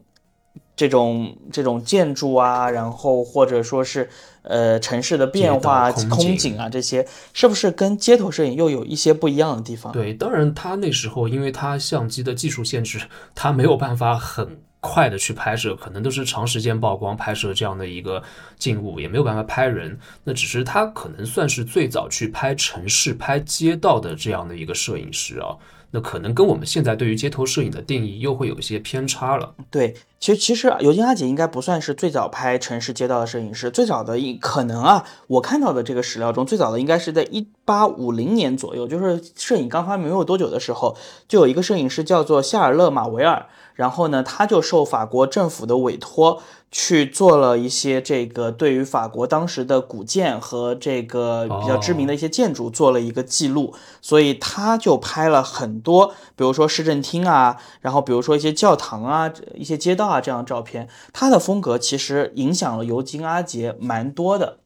[0.75, 4.09] 这种这种建筑啊，然后或者说是
[4.41, 9.93] 呃城市的变化、空景空景啊这些，是不是跟街头摄影又有一些不一样的地方？
[9.93, 12.99] 对，当然他那时候因为他相机的技术限制，
[13.33, 18.21] 他没有办法很快的去拍摄，可能都是长时间曝光拍摄这样的一个
[18.57, 19.97] 静物，也没有办法拍人。
[20.25, 25.55] 那只是他可能算是最早去拍城市、拍街道的这样的一个摄影师啊。
[25.93, 29.53] 那可能跟我们现在对于街头摄影的定义又会有一些偏差了。
[29.69, 40.95] 对，其实其实尤金阿姐应该不算是最早拍城市街道的摄影师，最早的一可能啊，我看到的这个史料中，最早的应该是在一八五零年左右，就是摄影刚发明没有多久的时候，
[41.27, 46.41] 就有一个摄影师叫做夏尔勒马维尔，然后呢，他就受法国政府的委托。
[46.73, 60.87] 去做了一些这个对于法国当时的古建和这个比较知名的一些建筑做了一个记录，所以他就拍了很多，比如说市政厅啊，然后比如说一些教堂啊、一些街道啊这样的照片。
[61.11, 64.59] 他的风格其实影响了尤金·阿杰蛮多的。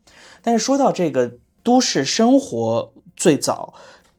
[0.43, 1.31] 但是说到这个
[1.63, 3.73] 都市生活，最早。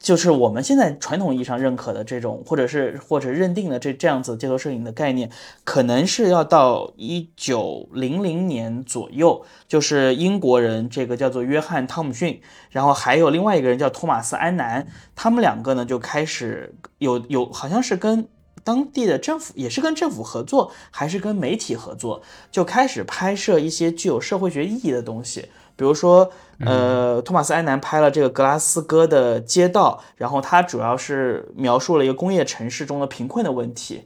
[0.07, 5.29] 就是我们现在传统意义上认可的这种，或者是或者认定的这这样子街头摄影的概念，
[5.65, 12.41] 可能是要到一九零零年左右，就是英国人这个叫做约翰汤姆逊，
[12.71, 14.87] 然后还有另外一个人叫托马斯安南，
[15.17, 18.29] 他们两个呢就开始有有好像是跟
[18.63, 25.49] 当地的政府也是跟政府合作，还是跟媒体合作，就开始拍摄一些具有社会学意义的东西。
[25.77, 34.03] 比如说，呃，托马斯·埃南拍了这个格拉斯哥的街道，然后他主要是描述了一个工业城市中的贫困的问题。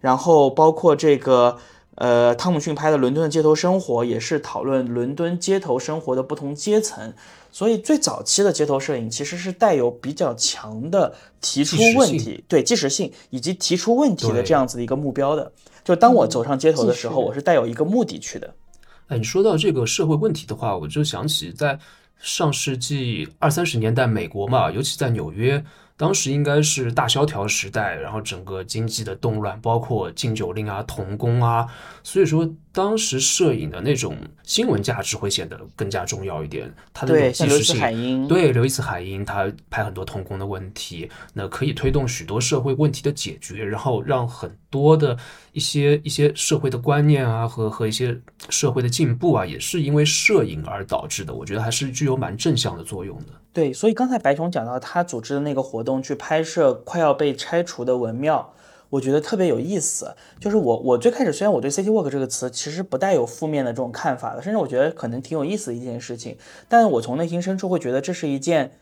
[0.00, 1.56] 然后包括这个，
[1.94, 7.14] 呃，汤姆逊拍的伦敦的街头生活，也是讨论伦敦街头生活的不同阶层。
[7.50, 13.10] 所以最早期的街头摄影其实是带有比较强的提出问题，对即时性。
[13.30, 15.50] 以及提出问题的这样子的一个目标的。
[15.82, 18.52] 就当我走上街头的时候，我是带有一个目的去的。
[19.08, 21.78] 哎，你说到这个社会问题的话，我就想起在
[22.18, 25.64] 上世纪二三十年代美国嘛，尤其在纽约。
[25.96, 31.68] 当时应该是大萧条时代，然后整个经济的动乱，包括禁酒令啊、童工啊，
[32.02, 36.70] 所以说当时摄影的那种新闻价值会显得更加重要一点。
[36.92, 45.16] 它的纪实性，对刘易斯海因，他拍很多童工的问题，那可以推动许多社会问题的解决，然后让很多的
[45.52, 48.20] 一些一些社会的观念啊和和一些
[48.50, 51.32] 社会的进步啊，也是因为摄影而导致的。
[51.32, 53.26] 我觉得还是具有蛮正向的作用的。
[53.52, 58.52] 对，所以刚才白熊讲到他组织的那个活动，去拍摄快要被拆除的文庙，
[58.94, 60.14] 我觉得特别有意思。
[60.40, 66.36] 就是我我最开始虽然我对 city walk 这个词其实不带有负面的这种看法的，甚至我觉得可能挺有意思的一件事情，
[66.68, 68.72] 但我从内心深处会觉得这是一件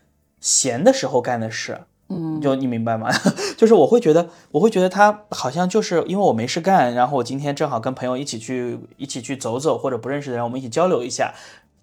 [0.40, 1.80] 闲的时候干的事。
[2.08, 3.08] 嗯，就你明白吗？
[3.56, 11.32] 就是我会觉得，我会觉得他好像就是因为我没事干，然后我今天正好跟朋友一起去一起去走走，或者不认识的人，我们一起交流一下。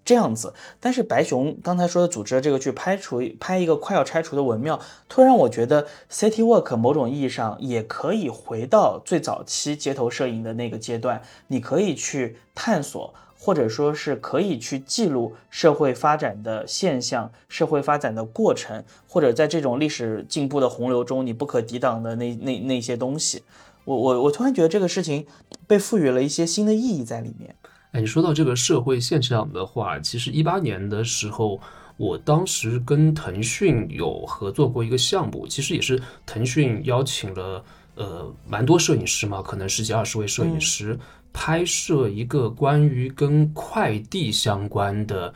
[0.09, 23.43] 这样子，但是白熊刚才说的组织的这个去拍除拍一个快要拆除的文庙，突然我觉得 City Walk 某种意义上也可以回到最早期街头摄影的那个阶段，你可以去探索，或者说是可以去记录社会发展的现象、社会发展的过程，或者在这种历史进步的洪流中你不可抵挡的那那那些东西。
[23.85, 25.27] 我我我突然觉得这个事情
[25.67, 27.53] 被赋予了一些新的意义在里面。
[27.91, 31.59] 哎，你说到这个社会现象的话，其实一八年的时候，
[31.97, 37.63] 我当时跟腾讯有合作过一个项目，其实也是腾讯邀请了
[37.95, 40.97] 呃蛮多摄影师嘛，可能十几二十位摄影师
[41.33, 45.33] 拍摄一个关于跟快递相关的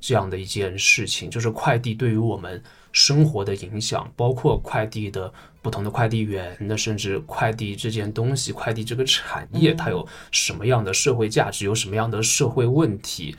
[0.00, 2.62] 这样的一件事情，就是快递对于我们
[2.96, 5.30] 生活的影响，包括快递的。
[5.60, 13.34] 不同的快递员，那甚至快递这件东西，快递这个产业，它有什么样的社会价值，有什么样的社会问题？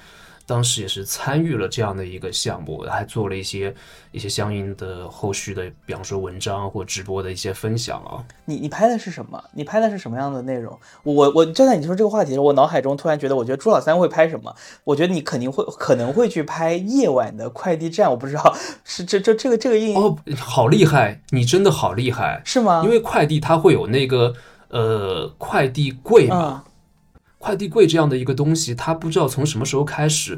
[0.47, 3.75] 当时也是参与了这样的一个项目，还做了一些
[4.11, 8.23] 一些相应的后续的，比方说文章或直播的一些分享啊。
[8.45, 9.43] 你你拍的是什么？
[9.51, 10.79] 你拍的是什么样的内容？
[11.03, 14.55] 我我就在你说这个话题的时候，我脑海中突然觉得，我觉得朱老三会拍什么？
[14.85, 18.09] 我觉得你肯定会可能会去拍夜晚的快递站。
[18.09, 21.21] 我不知道是这这这个这个印哦，好厉害！
[21.31, 22.81] 你真的好厉害，是吗？
[22.85, 24.33] 因为快递它会有那个
[24.69, 26.63] 呃快递柜嘛。
[27.47, 30.37] 快递柜这样的一个东西，它不知道从什么时候开始，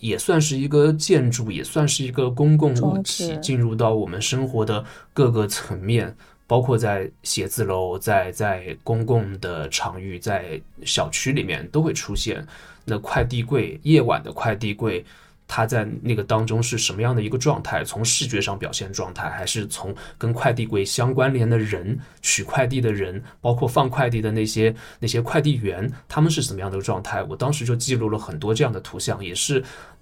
[0.00, 4.84] 也算是一个建筑，也算是一个公共物体，进入到我们生活的
[5.14, 6.12] 各个层面，
[6.48, 12.44] 包括在写字楼、在在公共的场域、在小区里面都会出现。
[12.84, 15.04] 那快递柜，夜晚的快递柜。
[15.52, 17.82] 他在那个当中是什么样的一个状态？
[17.82, 27.20] 从视觉上表现状态，还是从跟快递柜相关联的人、取快递的人，包括放快递的那些那些快递员，他们是什么样的状态？
[27.24, 29.60] 我当时就记录了很多这样的图像，也是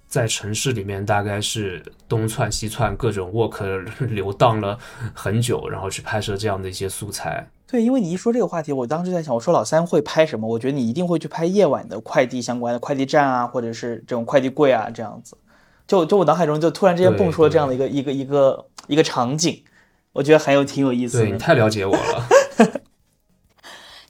[0.09, 3.63] 在城市里面，大概是东窜西窜，各种 walk
[4.07, 4.77] 流荡了
[5.13, 7.47] 很久，然后去拍摄这样的一些素材。
[7.67, 10.47] 对，因为你一说这个话题，我当时在想，我说老三会拍什么？
[10.47, 15.37] 我觉得你一定会去拍夜晚的快递相关的快递站啊，或者是这种快递柜啊，这样子。
[15.85, 19.63] 就就我脑海中就突然之间蹦出了这样的一个一个一个一个场景，
[20.11, 21.19] 我觉得很有挺有意思。
[21.19, 22.27] 对你太了解我了。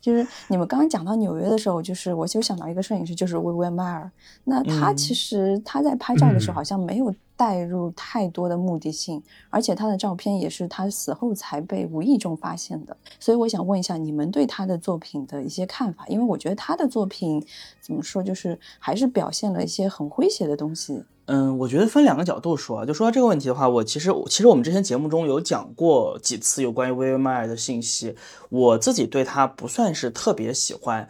[0.02, 4.10] 就是你们刚刚讲到纽约的时候，就是我就想到一个摄影师，就是薇薇迈尔。
[4.44, 12.96] 那他其实他在拍照的时候好像没有带入太多的目的性，而且他的照片也是他死后才被无意中发现的。
[13.20, 17.46] 所以我想问一下你们对他的作品的一些看法，因为我觉得他的作品
[17.82, 21.04] 怎么说，就是还是表现了一些很诙谐的东西。
[21.32, 28.16] 嗯，我觉得分两个角度说，就说到这个问题的话，我其实其实我们之前节目中有讲过几次有关于薇薇迈尔的信息，
[28.50, 31.08] 我自己对他不算是特别喜欢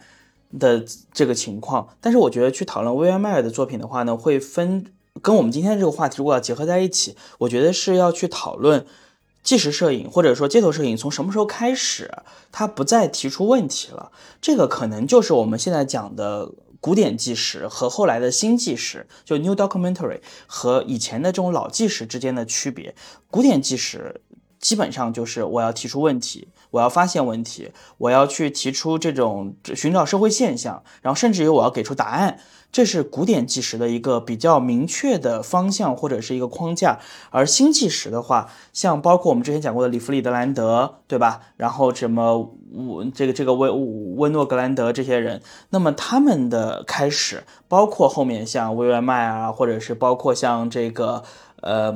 [0.58, 4.84] 的这个情况，但是我觉得去讨论薇薇迈尔的作品的话呢，会分
[5.22, 8.84] 跟我们今天这个话题如果要结合在一起，我觉得是要去讨论
[9.42, 12.10] 纪实摄影或者说街头摄影从什么时候开始
[12.52, 14.12] 它不再提出问题了，
[14.42, 16.52] 这个可能就是我们现在讲的。
[16.80, 22.94] 古典纪实和后来的新纪实，就 New Documentary 和以前的这种老纪实之间的区别。
[23.30, 24.20] 古典纪实
[24.58, 32.40] 基本上就是我要提出问题，我要发现问题，我要去提出这种寻找社会现象，然后甚至于我要给出答案。
[32.72, 37.00] 这是古典纪实的一个比较明确的方向或者是一个框架，
[37.30, 41.40] 而新纪实的话，像包括我们之前讲过的里弗里德兰德，对吧？
[41.56, 51.24] 然后什么我这个这个温温诺格兰德这些人，那么他们的开始，包括后面像威廉麦啊，或者是包括像这个
[51.62, 51.92] 呃，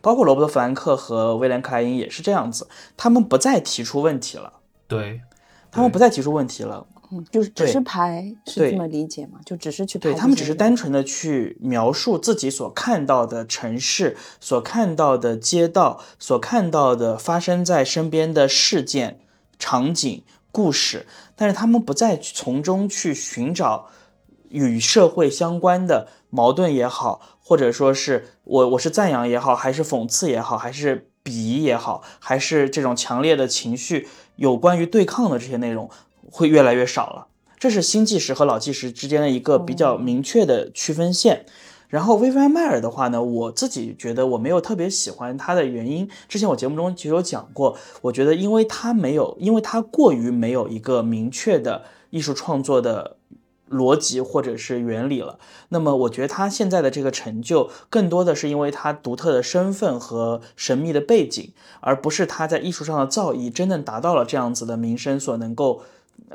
[0.00, 2.66] 包括罗伯特弗兰克和威廉克莱因也是这样子，
[2.96, 4.54] 他们不再提出问题了，
[4.88, 5.20] 对，
[5.70, 6.86] 他们不再提出问题了。
[7.10, 9.38] 嗯，就是只对是拍，是这么理解吗？
[9.44, 19.20] 就只是去拍他们只是单纯的去描述自己所看到的城市、所看到的街道、所看到的发生在身边的事件、
[19.58, 23.88] 场景、故事，但是他们不再从中去寻找
[24.48, 35.90] 与社会相关的矛盾也好，或者说是我我是赞扬也好，还是讽刺也好，还是鄙夷也好，还是这种强烈的情绪有关于对抗的这些内容，
[36.34, 37.28] 会越来越少了。
[37.60, 41.46] 这是新纪实和老纪实之间的一个比较明确的区分线。
[41.88, 53.16] 然后薇薇安迈尔的话呢，我自己觉得我没有特别喜欢他的原因，之前我节目中其实有讲过，我觉得因为他没有，因为他过于没有一个明确的艺术创作的
[53.70, 55.38] 逻辑或者是原理了。
[55.68, 65.82] 那么我觉得他现在的这个成就，更多的是因为他独特的身份和神秘的背景，而不是他在艺术上的造诣真正达到了这样子的名声所能够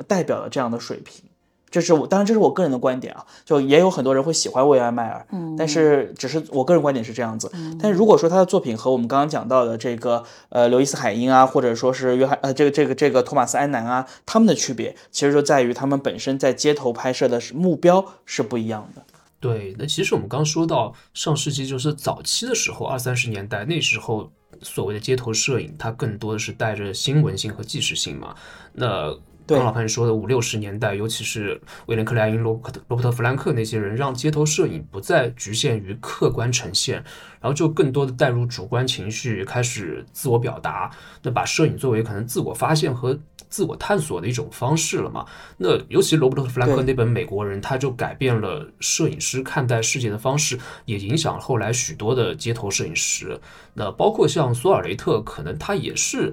[0.06, 1.24] 代表了这样的水平。
[1.70, 7.48] 这是我，当然这是我个人的观点啊，就也有很多人会喜欢薇安迈尔，嗯，但是只是我个人观点是这样子。
[7.80, 19.04] 但是如果说他的作品和我们刚刚讲到的这个呃刘易斯海因啊，或者说是约翰呃这个这个这个托马斯安南啊，他们的区别其实就在于他们本身在街头拍摄的是目标是不一样的。
[19.38, 24.28] 对，那其实我们刚说到上世纪就是早期的时候，二三十年代那时候
[24.60, 28.34] 所谓的街头摄影，它更多的是带着新闻性和纪实性嘛。
[28.72, 29.18] 那对
[29.56, 36.96] 刚老潘说的五六十年代，尤其是威廉克莱因、罗伯特罗伯特弗兰克那些人，让街头摄影不再局限于客观呈现，
[37.40, 40.90] 然后就更多的带入主观情绪，开始自我表达。
[41.22, 45.26] 那把摄影作为可能自我发现和自我探索的一种方式了嘛？
[45.56, 53.38] 那尤其罗伯特·弗兰克那本《美国人》，他就改变了摄影师看待世界的方式，也影响了后来许多的街头摄影师。
[53.74, 56.32] 那包括像索尔雷特，可能他也是。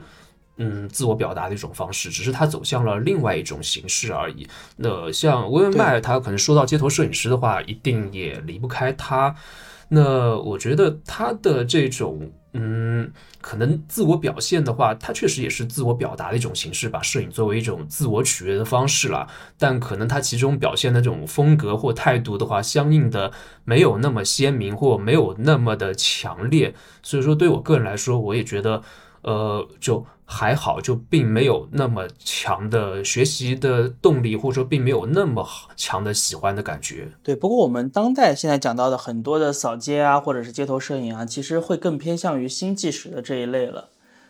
[0.58, 4.48] 嗯，自我表达的一种方式，只是他走向了另外一种形式而已。
[4.78, 9.36] 那像温迈，他可能说到街头摄影师的话，一定也离不开他。
[9.90, 19.28] 那我觉得他的这种嗯，可能自我表现的话，他确实也是自我表达的一种形式，把摄影作为一种自我取悦的方式了。
[19.60, 23.32] 但可能他其中表现的这种风格或态度的话，相应的
[23.64, 26.74] 没有那么鲜明，或没有那么的强烈。
[27.04, 28.82] 所以说，对我个人来说，我也觉得。
[29.24, 35.48] 呃，就还好，就并没有那么强的学习的动力，或者说并没有那么
[35.78, 37.08] 强的喜欢的感觉。
[37.24, 43.88] 对，不过我们当代现在讲到的很多的扫街啊，或者是街头摄影啊，其实会更偏向于新纪实的这一类了，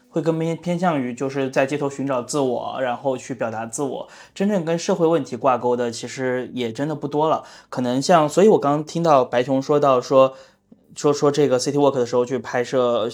[0.09, 4.07] 会更偏偏向于就是在街头寻找自我，然后去表达自我。
[4.35, 7.43] 真正跟社会问题挂钩的，其实也真的不多了。
[7.69, 10.35] 可能像，所以我刚刚听到白熊说到说。
[10.97, 13.09] 说说这个 City Walk 的时候去拍摄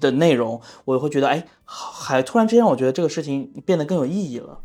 [0.00, 4.60] 的内容，我会觉得，哎，还突然之间我觉得这个事情变得更有意义了。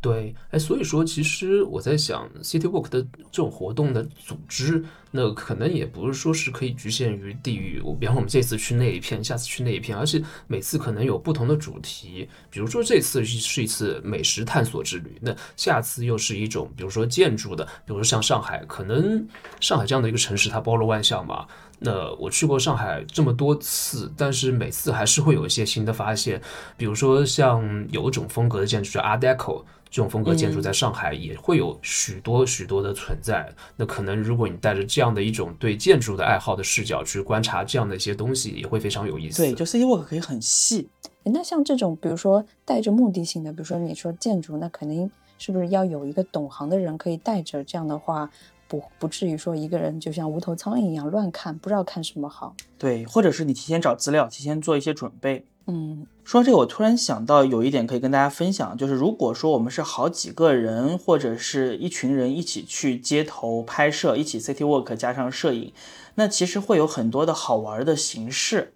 [0.00, 7.80] 对，哎，所以说，其实我在想，City Walk 的这种活动的组织，那可能也不是说是可以局限于地域。
[7.82, 12.28] 我比方，我们这次去那一片，下次去那一片，而且每次可能有不同的主题。
[12.50, 19.26] 比如说，这次是一次美食探索之旅，那下次又是一种，比如说建筑的，比如说像上海，可能
[19.58, 21.46] 上海这样的一个城市，它包罗万象嘛。
[21.78, 26.40] 那我去过上海这么多次，但是每次还是会有一些新的发现。
[26.76, 29.62] 比如说，像有一种风格的建筑叫 Art Deco。
[29.90, 33.48] 这种风格建筑在上海也会有许多许多的存在。
[33.76, 39.40] 那可能如果你带着这样的一种对建筑的爱好的视角去观察这样的一些东西，也会非常有意思。
[39.40, 40.88] 对，就 City Walk 可以很细。
[41.22, 45.08] 那像这种，比如说带着目的性的，比如说你说建筑，那肯定
[45.38, 47.62] 是不是要有一个懂行的人可以带着？
[47.62, 48.28] 这样的话，
[48.74, 52.54] 不不至于说一个人就像无头苍蝇一样乱看，不知道看什么好。
[52.78, 55.46] 对，或者是你提前找资料，提前做一些准备。
[55.66, 65.72] 嗯，说到这个，我突然想到有一点可以跟大家分享，就是如果说我们是好几个人或者是一群人一起去街头拍摄，一起 city walk 加上摄影，
[66.16, 68.73] 那其实会有很多的好玩的形式。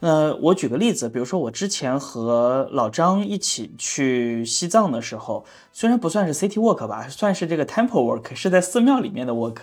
[0.00, 9.56] 那我举个例子，比如说我之前和老张一起去西藏的时候，虽然不算是 city walk 吧，算是这个 temple work，是在寺庙里面的 walk。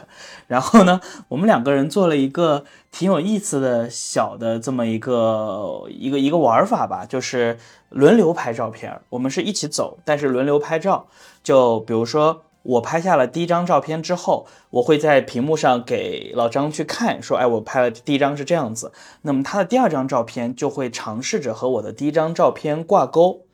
[0.47, 7.57] 然后呢，我们两个人做了一个挺有意思的小的这么一个一个一个玩法吧，就是
[7.89, 9.01] 轮流拍照片。
[9.09, 11.07] 我们是一起走，但是轮流拍照。
[11.43, 12.41] 就比如说。
[12.65, 18.91] 我拍下了第一张照片之后，我会在屏幕上给老张去看，说：“哎，我拍了第一张是这样子。”
[19.21, 23.44] 那么他的第二张照片就会尝试着和我的第一张照片挂钩，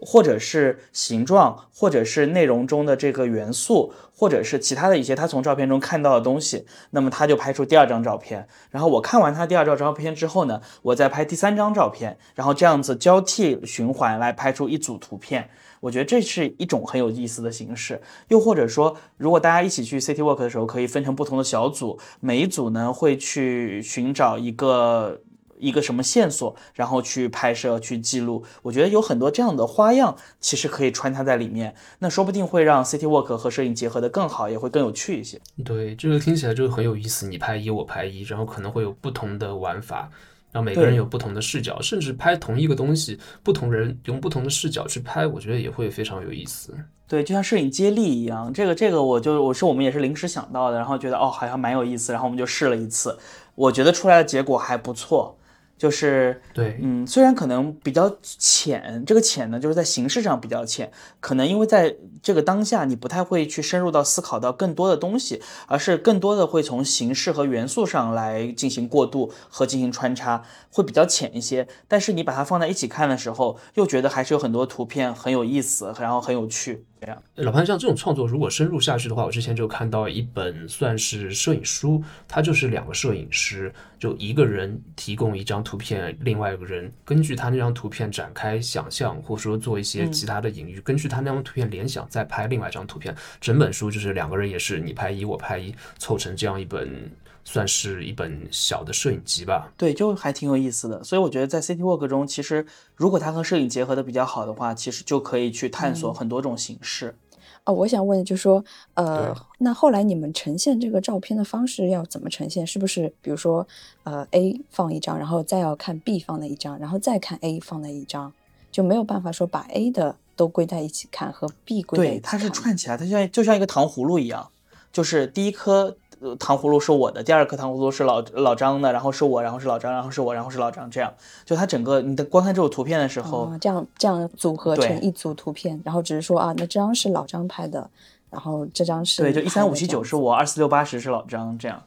[0.00, 6.66] 或者是形状，或者是内容中的这个元素，或者是其他的一些他从照片中看到的东西。
[6.90, 8.46] 那么他就拍出第二张照片。
[8.70, 15.50] 然后我看完他第二张照片之后呢，我再拍第三张照片，然后这样子交替循环来拍出一组图片。
[15.80, 25.22] 我觉得这是一种很有意思的形式，又或者说，如果大家一起去 City Walk 的时候，可以分成不同的小组，每一组呢会去寻找一个
[25.60, 28.44] 一个什么线索，然后去拍摄、去记录。
[28.62, 35.40] 我觉得有很多这样的花样，其实可以穿插在里面，那说不定会让 City Walk 和摄影结合的更好，也会更有趣一些。
[35.64, 37.28] 对，这个听起来就很有意思。
[37.28, 40.10] 你拍一，我拍一，然后可能会有不同的玩法。
[40.52, 46.74] 让每个人有不同的视角，甚至拍同一个东西，不同人用不同的视角去拍，我觉得也会非常有意思。
[47.06, 53.16] 对，就像摄影接力一样，这个这个我就我是我们也是临时想到的，然后觉得哦好像蛮有意思，然后我们就试了一次，
[53.54, 55.38] 我觉得出来的结果还不错。
[55.80, 71.66] 就是对，嗯，虽然可能比较浅，这个浅呢，就是在形式上比较浅，可能因为在这个当下，你不太会去深入到思考到更多的东西，而是更多的会从形式和元素上来进行过渡和进行穿插，会比较浅一些。
[71.88, 76.84] 但是你把它放在一起看的时候，又觉得还是有很多图片很有意思，然后很有趣。
[77.00, 93.14] 这样，老潘，像这种创作如果深入下去的话，我之前就看到一本算是摄影书，它就是两个摄影师，就一个人提供一张图片，另外一个人根据他那张图片展开想象，或者说做一些其他的隐喻，根据他那张图片联想，再拍另外一张图片。
[93.40, 97.10] 整本书就是两个人也是你拍一，我拍一，凑成这样一本。
[97.44, 101.02] 算是一本小的摄影集吧，对，就还挺有意思的。
[101.02, 102.64] 所以我觉得在 City Walk 中，其实
[102.94, 107.16] 如果它和摄影结合的比较好的话，其实就可以去探索很多种形式。
[107.64, 108.64] 哦，我想问，就是说，
[108.94, 112.66] 呃，那后来你们呈现这个照片的方式要怎么呈现？
[112.66, 113.66] 是不是比如说，
[114.04, 118.32] 呃，A 放一张，然后再要看 B 放的一张，然后再看 A 放的一张，
[118.70, 122.14] 就没有办法说把 A 的都归在一起看和 B 归在一起？
[122.16, 124.50] 对，它是串起来，它像就像一个糖葫芦一样，
[124.92, 125.96] 就是第一颗。
[126.38, 131.12] 糖葫芦是我的，第二颗糖葫芦是老老张的，然后是我，然后是老张，然后是我，然后是老张，这样
[131.44, 137.88] 就它整个你的观看这组图片的时候，这样这样组合成一组图片，然后只是说啊，那这张是老张拍的，
[138.28, 141.82] 然后这张是对，就一三五七九是我，二四六八十是老张，这样。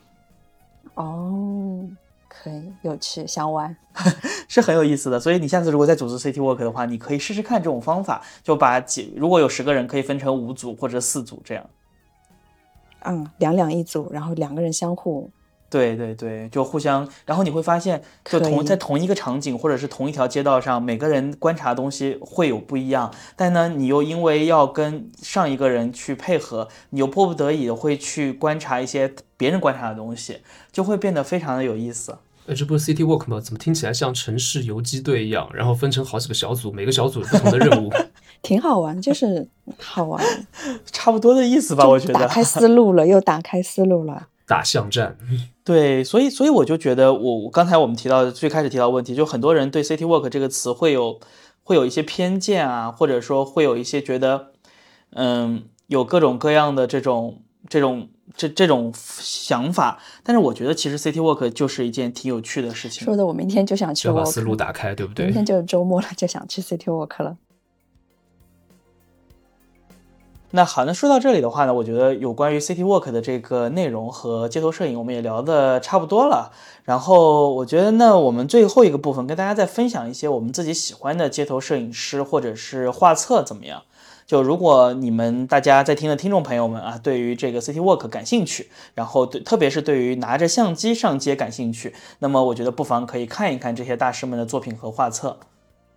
[0.96, 1.88] 哦，
[2.28, 3.76] 可以，有趣，想玩，
[4.48, 5.20] 是很有意思的。
[5.20, 11.64] 所以你下次如果再组织 City work 的话，你可以试试看这种方法，就把几如果有十个人，可以分成五组或者四组这样。
[13.06, 15.30] 嗯，两两一组，然后两个人相互，
[15.70, 30.40] 对对对，就互相，然后你会发现，就同在同一个场景或者是同一条街道上，每个人观察的东西会有不一样，但呢，你又因为要跟上一个人去配合，你又迫不得已的会去观察一些别人观察的东西，
[30.72, 32.18] 就会变得非常的有意思。
[32.46, 33.40] 呃，这不是 City Walk 吗？
[33.40, 35.50] 怎么听起来像城市游击队一样？
[35.54, 37.90] 然后分成好几个小组，每个小组有不同的任务，
[38.44, 39.48] 挺好玩，就是
[39.80, 40.22] 好玩，
[40.92, 41.88] 差不多的意思吧？
[41.88, 45.18] 我觉得打开思路了，又打开思路了， 打巷战。
[45.64, 51.22] 对，所以所以我就觉得，我刚才我们提到最开始提到问题，就很多人对 City Walk 这个词会有
[51.64, 54.48] 会有一些偏见啊，或者说会有一些觉得，
[55.12, 58.10] 嗯，有各种各样的这种这种。
[58.36, 63.04] 这这种想法，但是我觉得其实 City Walk 就是一件挺有趣的事情。
[63.04, 65.26] 说的我明天就想去，要把思路打开，对不对？
[65.26, 67.38] 明天就是周末了，就想去 City Walk 了。
[70.56, 76.52] 那好，那说到这里的话呢，我觉得有关于 City Walk 的这个内容和街头摄影，我们也聊的差不多了。
[76.84, 83.82] 然后我觉得，那我们最后一个部分跟大家再分享一些我们自己喜欢的街头摄影师或者是画册，怎么样？
[84.26, 95.38] 就如果你们大家在听的听众朋友们啊，对于这个 City Walk 感兴趣，然后对特别是对于拿着相机上街感兴趣，那么我觉得不妨可以看一看这些大师们的作品和画册。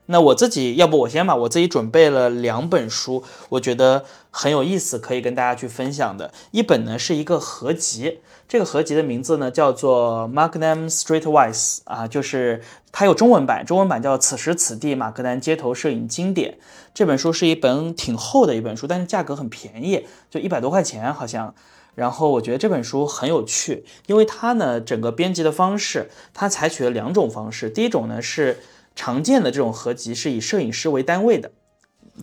[0.07, 6.33] 那我自己要不我先吧，我自己准备了两本书，我觉得很有意思，可以跟大家去分享的。
[6.53, 16.53] 一本呢是一个合集，这个合集的名字呢叫做 Magnum Streetwise 啊，就是它有中文版，中文版叫《此时此地马格南街头摄影经典》。
[16.95, 21.55] 这本书是一本挺厚的一本书，但是价格很便宜，就一百多块钱好像。
[21.95, 27.71] 然后我觉得这本书很有趣，因为它呢整个编辑的方式，它采取了两种方式。
[27.71, 28.59] 第一种呢是
[28.97, 31.53] 常见的这种合集，是以摄影师为单位的。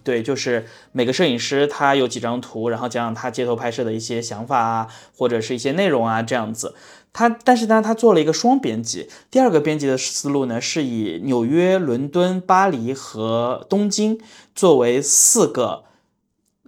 [0.03, 6.73] 对，就是每个摄影师他有几张图，然后讲讲他街头拍摄的一些想法啊，或者是一些内容啊这样子。
[7.13, 9.07] 他但是呢，他做了一个双编辑。
[9.29, 14.19] 第二个编辑的思路呢，是以纽约、伦敦、巴黎和东京
[14.55, 15.83] 作为四个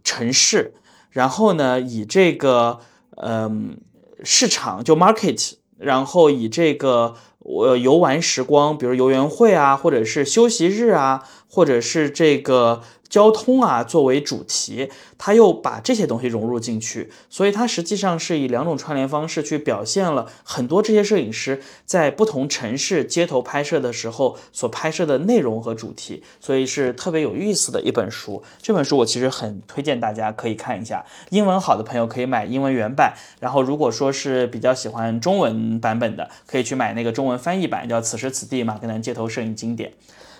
[0.03, 0.75] 城市，
[1.09, 2.79] 然后呢，以这个
[3.17, 3.79] 嗯
[4.23, 7.15] 市场就 market，然后以这个
[7.47, 11.23] 我游玩时光，比如游园会啊，或者是休息日啊，
[11.55, 12.81] 或者是这个。
[13.07, 28.43] 交通啊作为主题，他又把这些东西融入进去，所以它实际上是以两种串联方式去表现了很多这些摄影师在不同城市街头拍摄的时候所拍摄的内容和主题，所以是特别有意思的一本书。
[28.59, 39.91] 这本书我其实很推荐大家可以看一下，英文好的朋友可以买英文原版，然后如果说是比较喜欢中文版本的，可以去买那个中文翻译版，叫《此时此地马格南街头摄影经典》。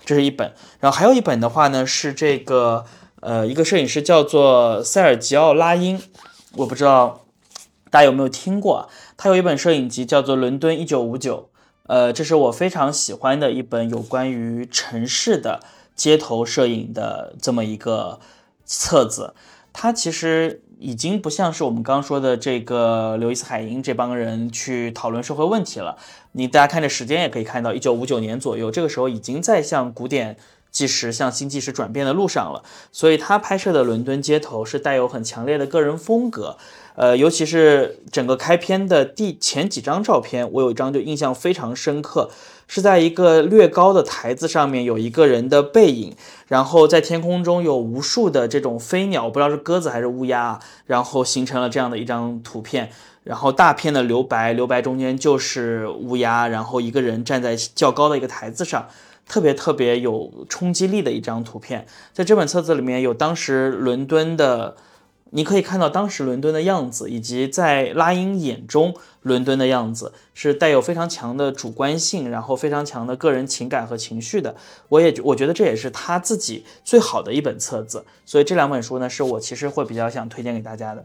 [0.06, 2.86] 这是一本，然后还有一本的话呢，是这个
[3.20, 6.00] 呃一个摄影师叫做塞尔吉奥拉因，
[6.54, 7.26] 我不知道
[7.90, 8.88] 大家有没有听过，
[9.18, 11.50] 他有一本摄影集叫做《伦敦一九五九》，
[11.88, 15.60] 呃，这是我非常喜欢的一本有关于城市的
[15.94, 18.20] 街头摄影的这么一个
[18.64, 19.34] 册子，
[19.72, 20.62] 它其实。
[20.78, 25.96] 已经不像是我们刚说的这个刘易斯·海因这帮人去讨论社会问题了。
[26.36, 30.36] 你大家看这时间也可以看到，一九五九年左右，这个时候已经在向古典
[30.70, 32.62] 纪实、向新纪实转变的路上了。
[32.92, 36.58] 所以他拍摄的伦敦街头是带有很强烈的个人风格。
[36.96, 42.30] 呃，尤其是整个开篇的第前几张照片，我有一张就印象非常深刻，
[42.66, 46.14] 是在一个略高的台子上面有一个人的背影，
[46.48, 52.88] 然后在天空中有无数的这种飞鸟，不知道是鸽子还是乌鸦，然后形成了这样的一张图片，
[53.24, 58.88] 然后大片的留白，留白中间就是乌鸦，然后一个人站在较高的一个台子上，
[59.28, 64.76] 特别特别有冲击力的一张图片，在这本册子里面有当时伦敦的。
[65.30, 74.54] 你可以看到当时伦敦的样子，以及在拉英眼中伦敦的样子，是带有非常强的主观性，然后非常强的个人情感和情绪的。
[74.88, 78.04] 我也我觉得这也是他自己最好的一本册子。
[78.24, 81.04] 所以这两本书呢，是我其实会比较想推荐给大家的。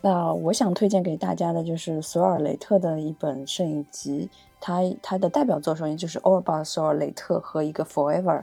[0.00, 4.28] 那我想推荐给大家的就是索尔雷特的一本摄影集，
[4.60, 8.38] 他他的代表作首先就是《All About 索尔雷特》和一个《Forever》。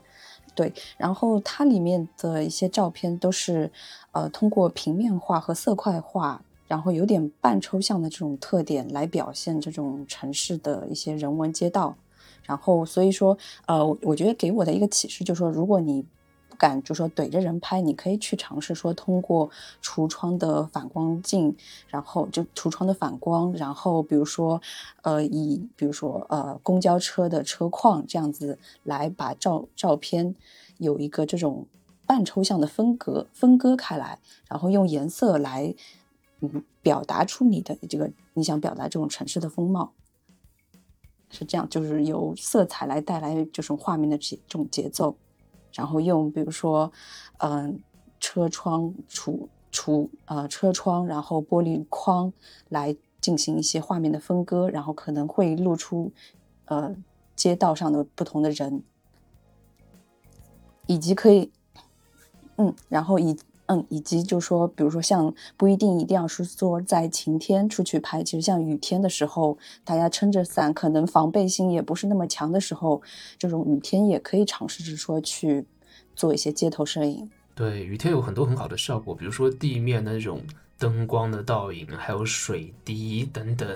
[0.55, 3.69] 对，然后它里面的一些照片都是，
[4.13, 11.95] 呃，通过平面化和色块化，然后有点半抽象的这种特点来表现这种城市的一些人文街道。
[12.45, 16.05] 然后所以说，呃，我觉得给我的一个启示就是说，如果你
[16.57, 19.49] 敢就说怼着人拍，你可以去尝试说通过
[19.81, 21.55] 橱窗的反光镜，
[21.87, 24.61] 然后就橱窗的反光，然后比如说
[25.03, 30.35] 呃以比如说呃公交车的车况这样子来把照照片
[30.77, 31.65] 有一个这种
[32.05, 35.73] 半抽象的分隔分割开来，然后用颜色来
[36.41, 39.93] 嗯表达出你的这个你想表达这种城市的风貌，
[41.29, 45.15] 是这样，就是由色彩来带来这种画面的节这种节奏。
[45.75, 46.91] 然后用比如说，
[47.39, 47.79] 嗯，
[48.19, 52.31] 车窗、橱橱呃车窗，然后玻璃框
[52.69, 56.11] 来进行一些画面的分割，然后可能会露出
[56.65, 56.95] 呃
[57.35, 58.83] 街道上的不同的人，
[60.87, 61.51] 以及可以，
[62.57, 63.37] 嗯，然后以
[63.67, 73.01] 嗯以及就说，比如说像不一定一定要是说在晴天出去拍，其实像雨天的时候，大家撑着伞，可能防备心也不是那么强的时候，
[73.37, 75.65] 这种雨天也可以尝试着说去。
[76.17, 80.41] 做一些街头摄影，对雨天有很多很好的效果，比如说地面的那种
[80.79, 83.67] 灯光的倒影，还有水滴等等，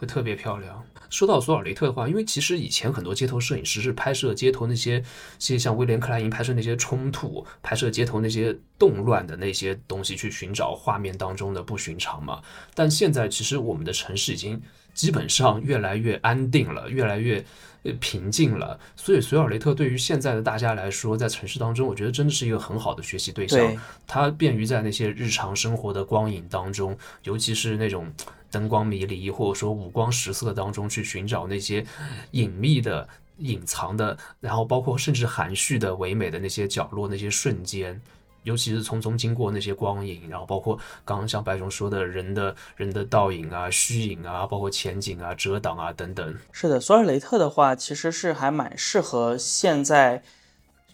[0.00, 0.82] 会特别漂亮。
[1.10, 5.04] 说到索尔雷特的话，因为其实以前很多街头摄影师是拍摄街头那些，
[5.38, 12.40] 些像威廉克莱因拍摄那些冲突，拍摄街头那些动乱的那些东西，去寻找画面当中的不寻常嘛。
[12.74, 14.62] 但现在其实我们的城市已经
[14.94, 17.44] 基本上越来越安定了，越来越。
[17.98, 23.74] 平静了，所以索尔雷特对于现在的大家来说，在城市当中，我觉得真的是一个很好的学习对象。
[24.06, 28.12] 它便于在那些日常生活的光影当中，尤其是那种
[28.50, 31.84] 灯光迷离或者说五光十色当中，去寻找那些
[32.32, 38.00] 隐秘的、隐藏的，然后包括甚至含蓄的、唯美的那些角落、那些瞬间。
[38.42, 40.74] 尤其是匆匆经过那些光影，然后包括
[41.04, 46.34] 刚刚像白熊说的人的人的倒影啊、虚影啊，包括前景啊、遮挡啊等等。
[46.50, 50.22] 是的，索尔雷特的话其实是还蛮适合现在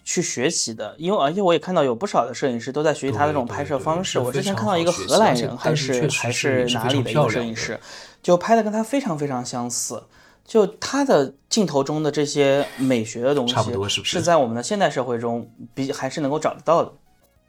[0.07, 4.17] 去学习的，因为而且我也看到有不少的摄影师都在学习他的这种拍摄方式。
[4.17, 7.77] 我之前看到一个荷兰人还是还是哪里的一个摄影师，
[8.23, 10.01] 就拍的跟他非常非常相似。
[10.45, 16.93] 就他的镜头中的这些美学的东西，是在我们的现代社会中比还是能够找得到的。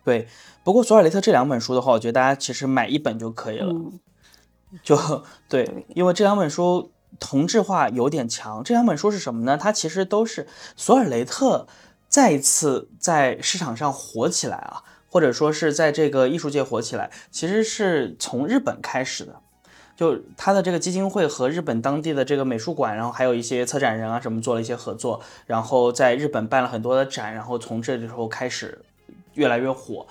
[0.05, 0.27] 对，
[0.65, 3.73] 不过索尔雷特这两本书的话，我觉得大家其实买一本就可以了。
[4.83, 6.91] 就对，因为这两本书
[7.21, 8.65] 同质化有点强。
[8.65, 9.57] 这两本书是什么呢？
[9.57, 11.69] 它其实都是索尔雷特
[12.09, 19.41] 再一次在市场上火起来啊，或者说是在这个艺术界火起来，其实是从日本开始的。
[19.95, 28.81] 就他的这个基金会和日本当地的这个美术馆，然后还有一些策展人啊什么做了一些合作，然后在日本办了很多的展，然后从这时候开始
[29.35, 30.07] 越来越火。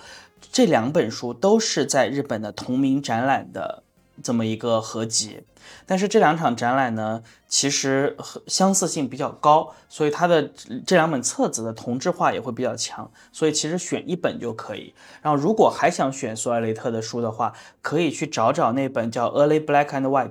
[0.52, 3.82] 这两本书都是在日本的同名展览的。
[4.22, 5.40] 这么一个合集，
[5.86, 8.16] 但是这两场展览呢，其实
[8.46, 10.50] 相似性比较高，所以它的
[10.86, 14.94] 这两本册子的同质化也会比较强，所以其实选一本就可以。
[15.22, 17.52] 然后如果还想选索尔雷特的书的话，
[17.82, 20.30] 可以去找找那本叫《Early Black and White》，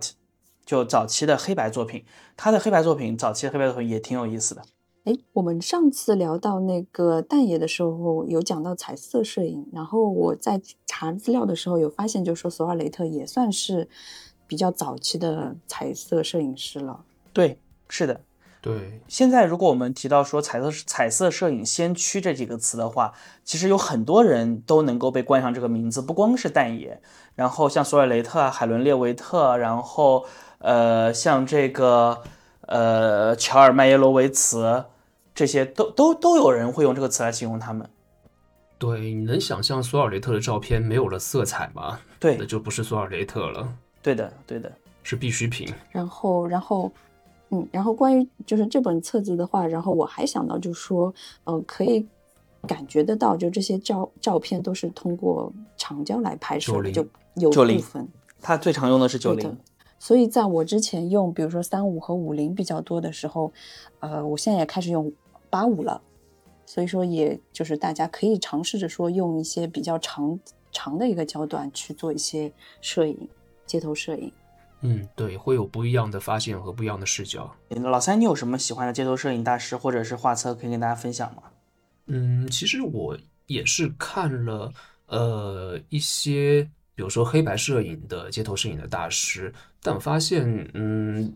[0.65, 2.05] 就早期的黑白作品。
[2.35, 4.63] 他的黑白作品，早期的黑白作品也挺有意思的。
[5.07, 13.87] 哎，我们上次聊到那个蛋爷的时候，有讲到彩色摄影，然后我在查资料的时候有发现，就说索尔雷特也算是
[14.47, 17.05] 比较早期的彩色摄影师了。
[17.31, 18.19] 对，是的，
[18.59, 19.01] 对。
[19.07, 23.13] 现在如果我们提到说彩色彩色摄影先驱这几个词的话，
[23.45, 26.99] 其实有很多人都能够被冠上这个名字，不光是蛋爷，
[27.33, 30.25] 然后像索尔雷特啊、海伦列维特，然后
[30.57, 32.23] 呃，像这个
[32.63, 34.83] 呃乔尔麦耶罗维茨。
[35.37, 37.87] 这些都都都有人会用这个词来形容他们。
[38.79, 41.99] 对，你能想象索尔雷特的照片没有了色彩吗？
[42.19, 43.71] 对，那就不是索尔雷特了。
[44.01, 44.71] 对的，对的，
[45.03, 45.71] 是必需品。
[45.91, 46.91] 然后，然后，
[47.51, 51.13] 嗯，然后关于就是这本册子的话，然后我还想到就是说，
[51.43, 52.03] 呃，可以
[52.67, 58.07] 感觉得到，就这些照照片都是通过长焦来拍摄的，就有部分。
[58.41, 59.55] 它最常用的是九零。
[59.99, 63.53] 所以在我之前用，比如说三五和五零比较多的时候，
[63.99, 65.13] 呃，我现在也开始用。
[65.49, 66.01] 八五了，
[66.65, 70.39] 所以说也就是大家可以尝试着说用一些比较长
[70.71, 73.29] 长的一个焦段去做一些摄影，
[73.65, 74.31] 街头摄影。
[74.81, 77.55] 嗯，对，会有不一样的发现和不一样的视角。
[77.69, 81.43] 老三，你有什么喜欢的街头摄影大师或者是画册可以跟大家分享吗？
[82.05, 83.17] 嗯，其实我
[83.47, 84.71] 也是看了
[85.07, 91.33] 呃一些，比如说黑白摄影的街头摄影的大师，但我发现，嗯，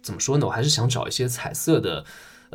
[0.00, 0.46] 怎么说呢？
[0.46, 2.04] 我还是想找一些彩色的。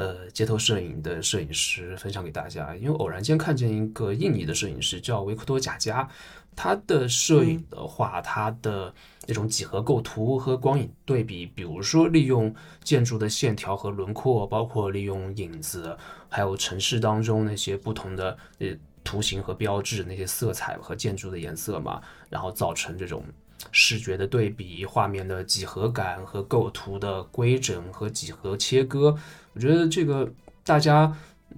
[0.01, 6.09] 呃，街头摄影的摄影师分享给大家，因为偶然间看见一个印尼的摄影师叫维克多·贾加，
[6.55, 8.91] 他的摄影的话，他的
[9.27, 12.51] 那种几何构图和光影对比，比如说利用
[12.83, 15.95] 建筑的线条和轮廓，包括利用影子，
[16.27, 18.69] 还有城市当中那些不同的呃
[19.03, 23.23] 图形和标志那些色彩和建筑的颜色嘛，然后造成这种。
[23.71, 29.15] 视觉的对比，画面的几何感和构图的规整和几何切割，
[29.53, 30.31] 我觉得这个
[30.63, 31.13] 大家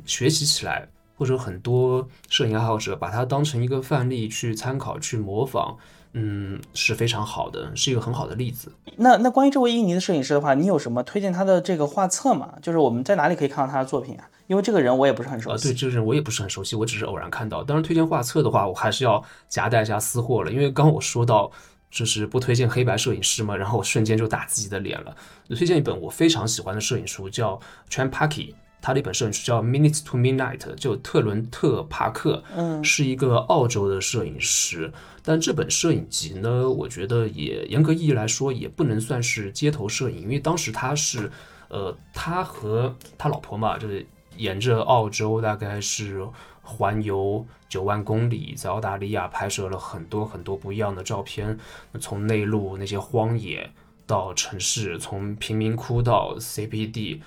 [0.05, 5.75] 学习起来，或者很多摄影爱好者把它当成一个范例去参考、去模仿，
[6.13, 8.71] 嗯，是非常好的，是一个很好的例子。
[8.97, 12.53] 那那关于这位印尼的摄影师的话，你有什么推荐他的这个画册吗？
[12.61, 14.27] 就是我们在哪里可以看到他的作品啊？
[14.47, 15.67] 因为这个人我也不是很熟悉。
[15.67, 17.63] 呃，对，这个人我也不是很熟悉，我只是偶然看到。
[17.63, 21.51] 当然，推荐画册的话，我还是要夹带一下私货了，因为刚我说到。
[21.93, 25.15] 就是不推荐黑白摄影师嘛，然后我瞬间就打自己的脸了。
[25.49, 34.91] 推荐一本我非常喜欢的摄影书，叫 Tran Paki，他的一本摄影书叫 Minutes to Midnight，就特伦特帕克，嗯，是一个澳洲的摄影师。
[35.21, 41.31] 但这本摄影集呢，我觉得也严格意义来说也不能算是街头摄影，因为当时他是，
[41.69, 44.03] 呃，他和他老婆嘛，就是
[44.35, 46.27] 沿着澳洲大概是。
[46.65, 51.59] 环游九万公里，在澳大利亚拍摄了很多很多不一样的照片，
[51.99, 53.69] 从内陆那些荒野
[54.07, 57.19] 到城市，从贫民窟到 CBD，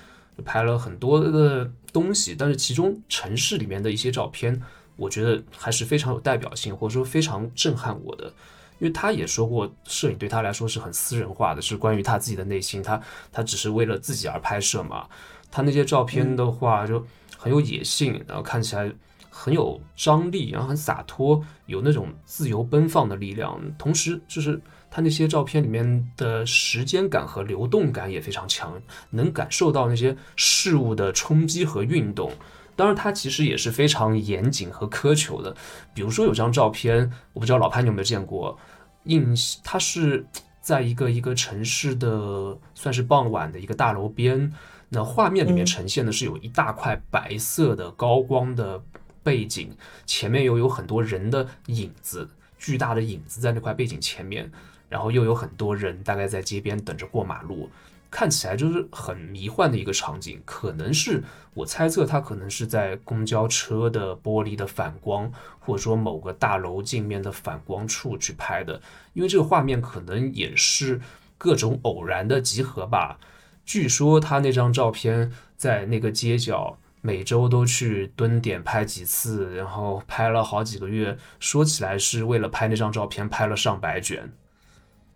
[0.43, 2.34] 拍了很多的东西。
[2.34, 4.62] 但是其中城市里面的一些照片，
[4.97, 8.32] 我觉得还是非常有代表性，或者说非常震撼我的。
[8.78, 12.82] 因为他也说过，摄影对他来说是很私人化的，是关于他自己的内心。
[12.82, 12.99] 他
[13.30, 15.07] 他只是为了自己而拍摄嘛。
[15.51, 17.07] 他那些照片的话，就
[17.37, 18.91] 很有野性，然后看起来。
[19.39, 23.61] 很有张力，然后很洒脱，有那种自由奔放的力量。
[23.76, 24.61] 同时，就是
[24.91, 28.80] 他那些照片里面的时间感和流动感也非常强，
[29.11, 32.32] 能感受到那些事物的冲击和运动。
[32.74, 35.55] 当然，他其实也是非常严谨和苛求的。
[35.95, 38.59] 比如说，有张照片，我不知道老潘你有没有见过，
[39.05, 40.26] 印他是。
[40.66, 44.53] 在一个一个城市的算是傍晚的一个大楼边，
[44.89, 48.82] 那画面里面呈现的是有一大块白色的高光的
[49.27, 49.72] 背景，
[50.07, 54.49] 前面又有很多人的影子，巨大的影子在那块背景前面，
[54.89, 57.68] 然后又有很多人大概在街边等着过马路。
[58.09, 61.24] 看起来就是很迷幻的一个场景，可能是
[61.55, 68.81] 我猜测，它可能是在公交车的玻璃的反光，或者说某个大楼镜面的反光处去拍的，
[69.12, 71.01] 因为这个画面可能也是
[71.37, 73.18] 各种偶然的集合吧。
[73.66, 84.32] 据说他那张照片在那个街角每周都去蹲点拍几次，然后拍了好几个月，说起来是为了拍那张照片拍了上百卷，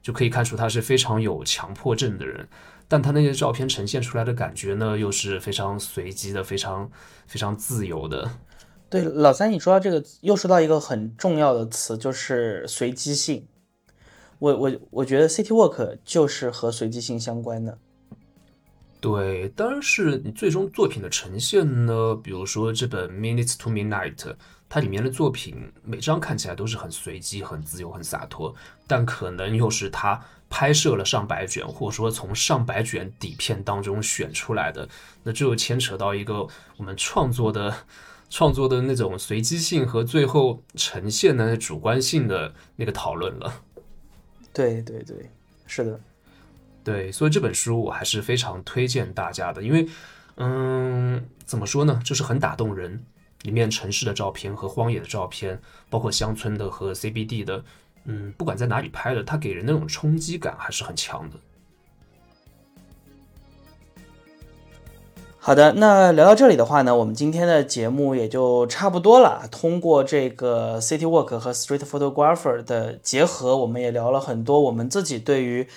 [0.00, 2.48] 就可以看出他是非常有强迫症的人。
[2.86, 6.88] 但他那些照片呈现出来的感觉呢，又是非常随机的，非常
[7.26, 8.30] 非常自由的。
[8.88, 13.48] 对，老三，你说到这个，又说到一个很重要的词，就是随机性。
[14.38, 17.76] 我我我觉得 City Walk 就是和随机性相关的。
[19.00, 24.34] 对，当然是你最终作品的呈现呢，比如说这本 Minutes to Midnight，
[24.68, 28.54] 它里面的作品每张看起来都是很随机、很自由、很洒脱，
[28.86, 30.20] 但可能又是他。
[30.52, 34.88] 拍摄了上百卷，或者说从上百卷底片当中选出来的，
[35.22, 36.44] 那这就牵扯到一个
[36.76, 37.72] 我们创作的
[38.28, 43.62] 创作的那种随机性和最后呈现的主观性的那个讨论了。
[44.52, 45.30] 对对对，
[45.66, 46.00] 是的，
[46.90, 49.86] 对，所以这本书我还是非常推荐大家的，因为，
[50.38, 53.04] 嗯，怎么说呢，就是很打动人，
[53.42, 57.62] 里面城市的照片和荒野的照片，包括乡村的和 CBD 的。
[58.06, 61.36] 嗯，不管在哪里拍的，它给人那种冲击感还是很强的。
[65.38, 69.46] 好的，那聊到这里的话呢，我们今天的节目也就差不多了。
[69.48, 75.68] 通过这个 City Walk 和 Street Photographer 的结合，我们也聊了很多我们自己对于。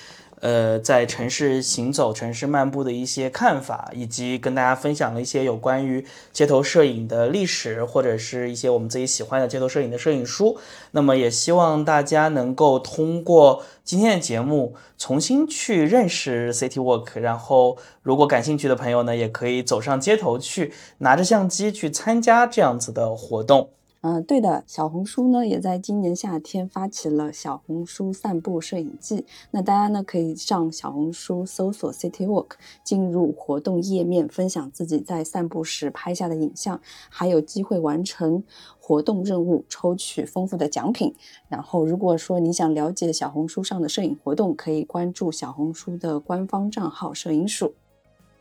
[0.43, 10.57] 呃，在城市行走、城市漫步的一些看法，以及跟大家分享了一些有关于街头摄影的历史，或者是一些我们自己喜欢的街头摄影的摄影书。
[10.91, 17.21] 那么，也希望大家能够通过今天的节目重新去认识 City Walk。
[17.21, 23.69] 然后，如果感兴趣的朋友呢，也可以走上街头去，拿着相机去参加这样子的活动。
[24.05, 29.25] 嗯，对的，小红书呢也在今年夏天发起了小红书散步摄影季。
[29.51, 32.49] 那大家呢可以上小红书搜索 City Walk，
[32.83, 38.43] 进入活动页面，分享自己在散步时拍下的影像，还有机会完成
[38.77, 41.15] 活动任务，抽取丰富的奖品。
[41.47, 47.73] 然后，如果说你想了解小红书上的摄影活动，可以关注小红书的官方账号“摄影鼠”。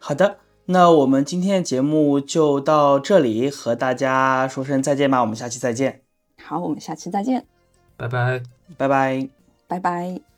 [0.00, 0.38] 好的。
[0.66, 5.20] 那我们今天的节目就到这里，和大家说声再见吧。
[5.20, 6.02] 我们下期再见。
[6.42, 7.44] 好，我们下期再见。
[7.96, 8.42] 拜拜，
[8.76, 9.28] 拜拜，
[9.66, 10.31] 拜拜。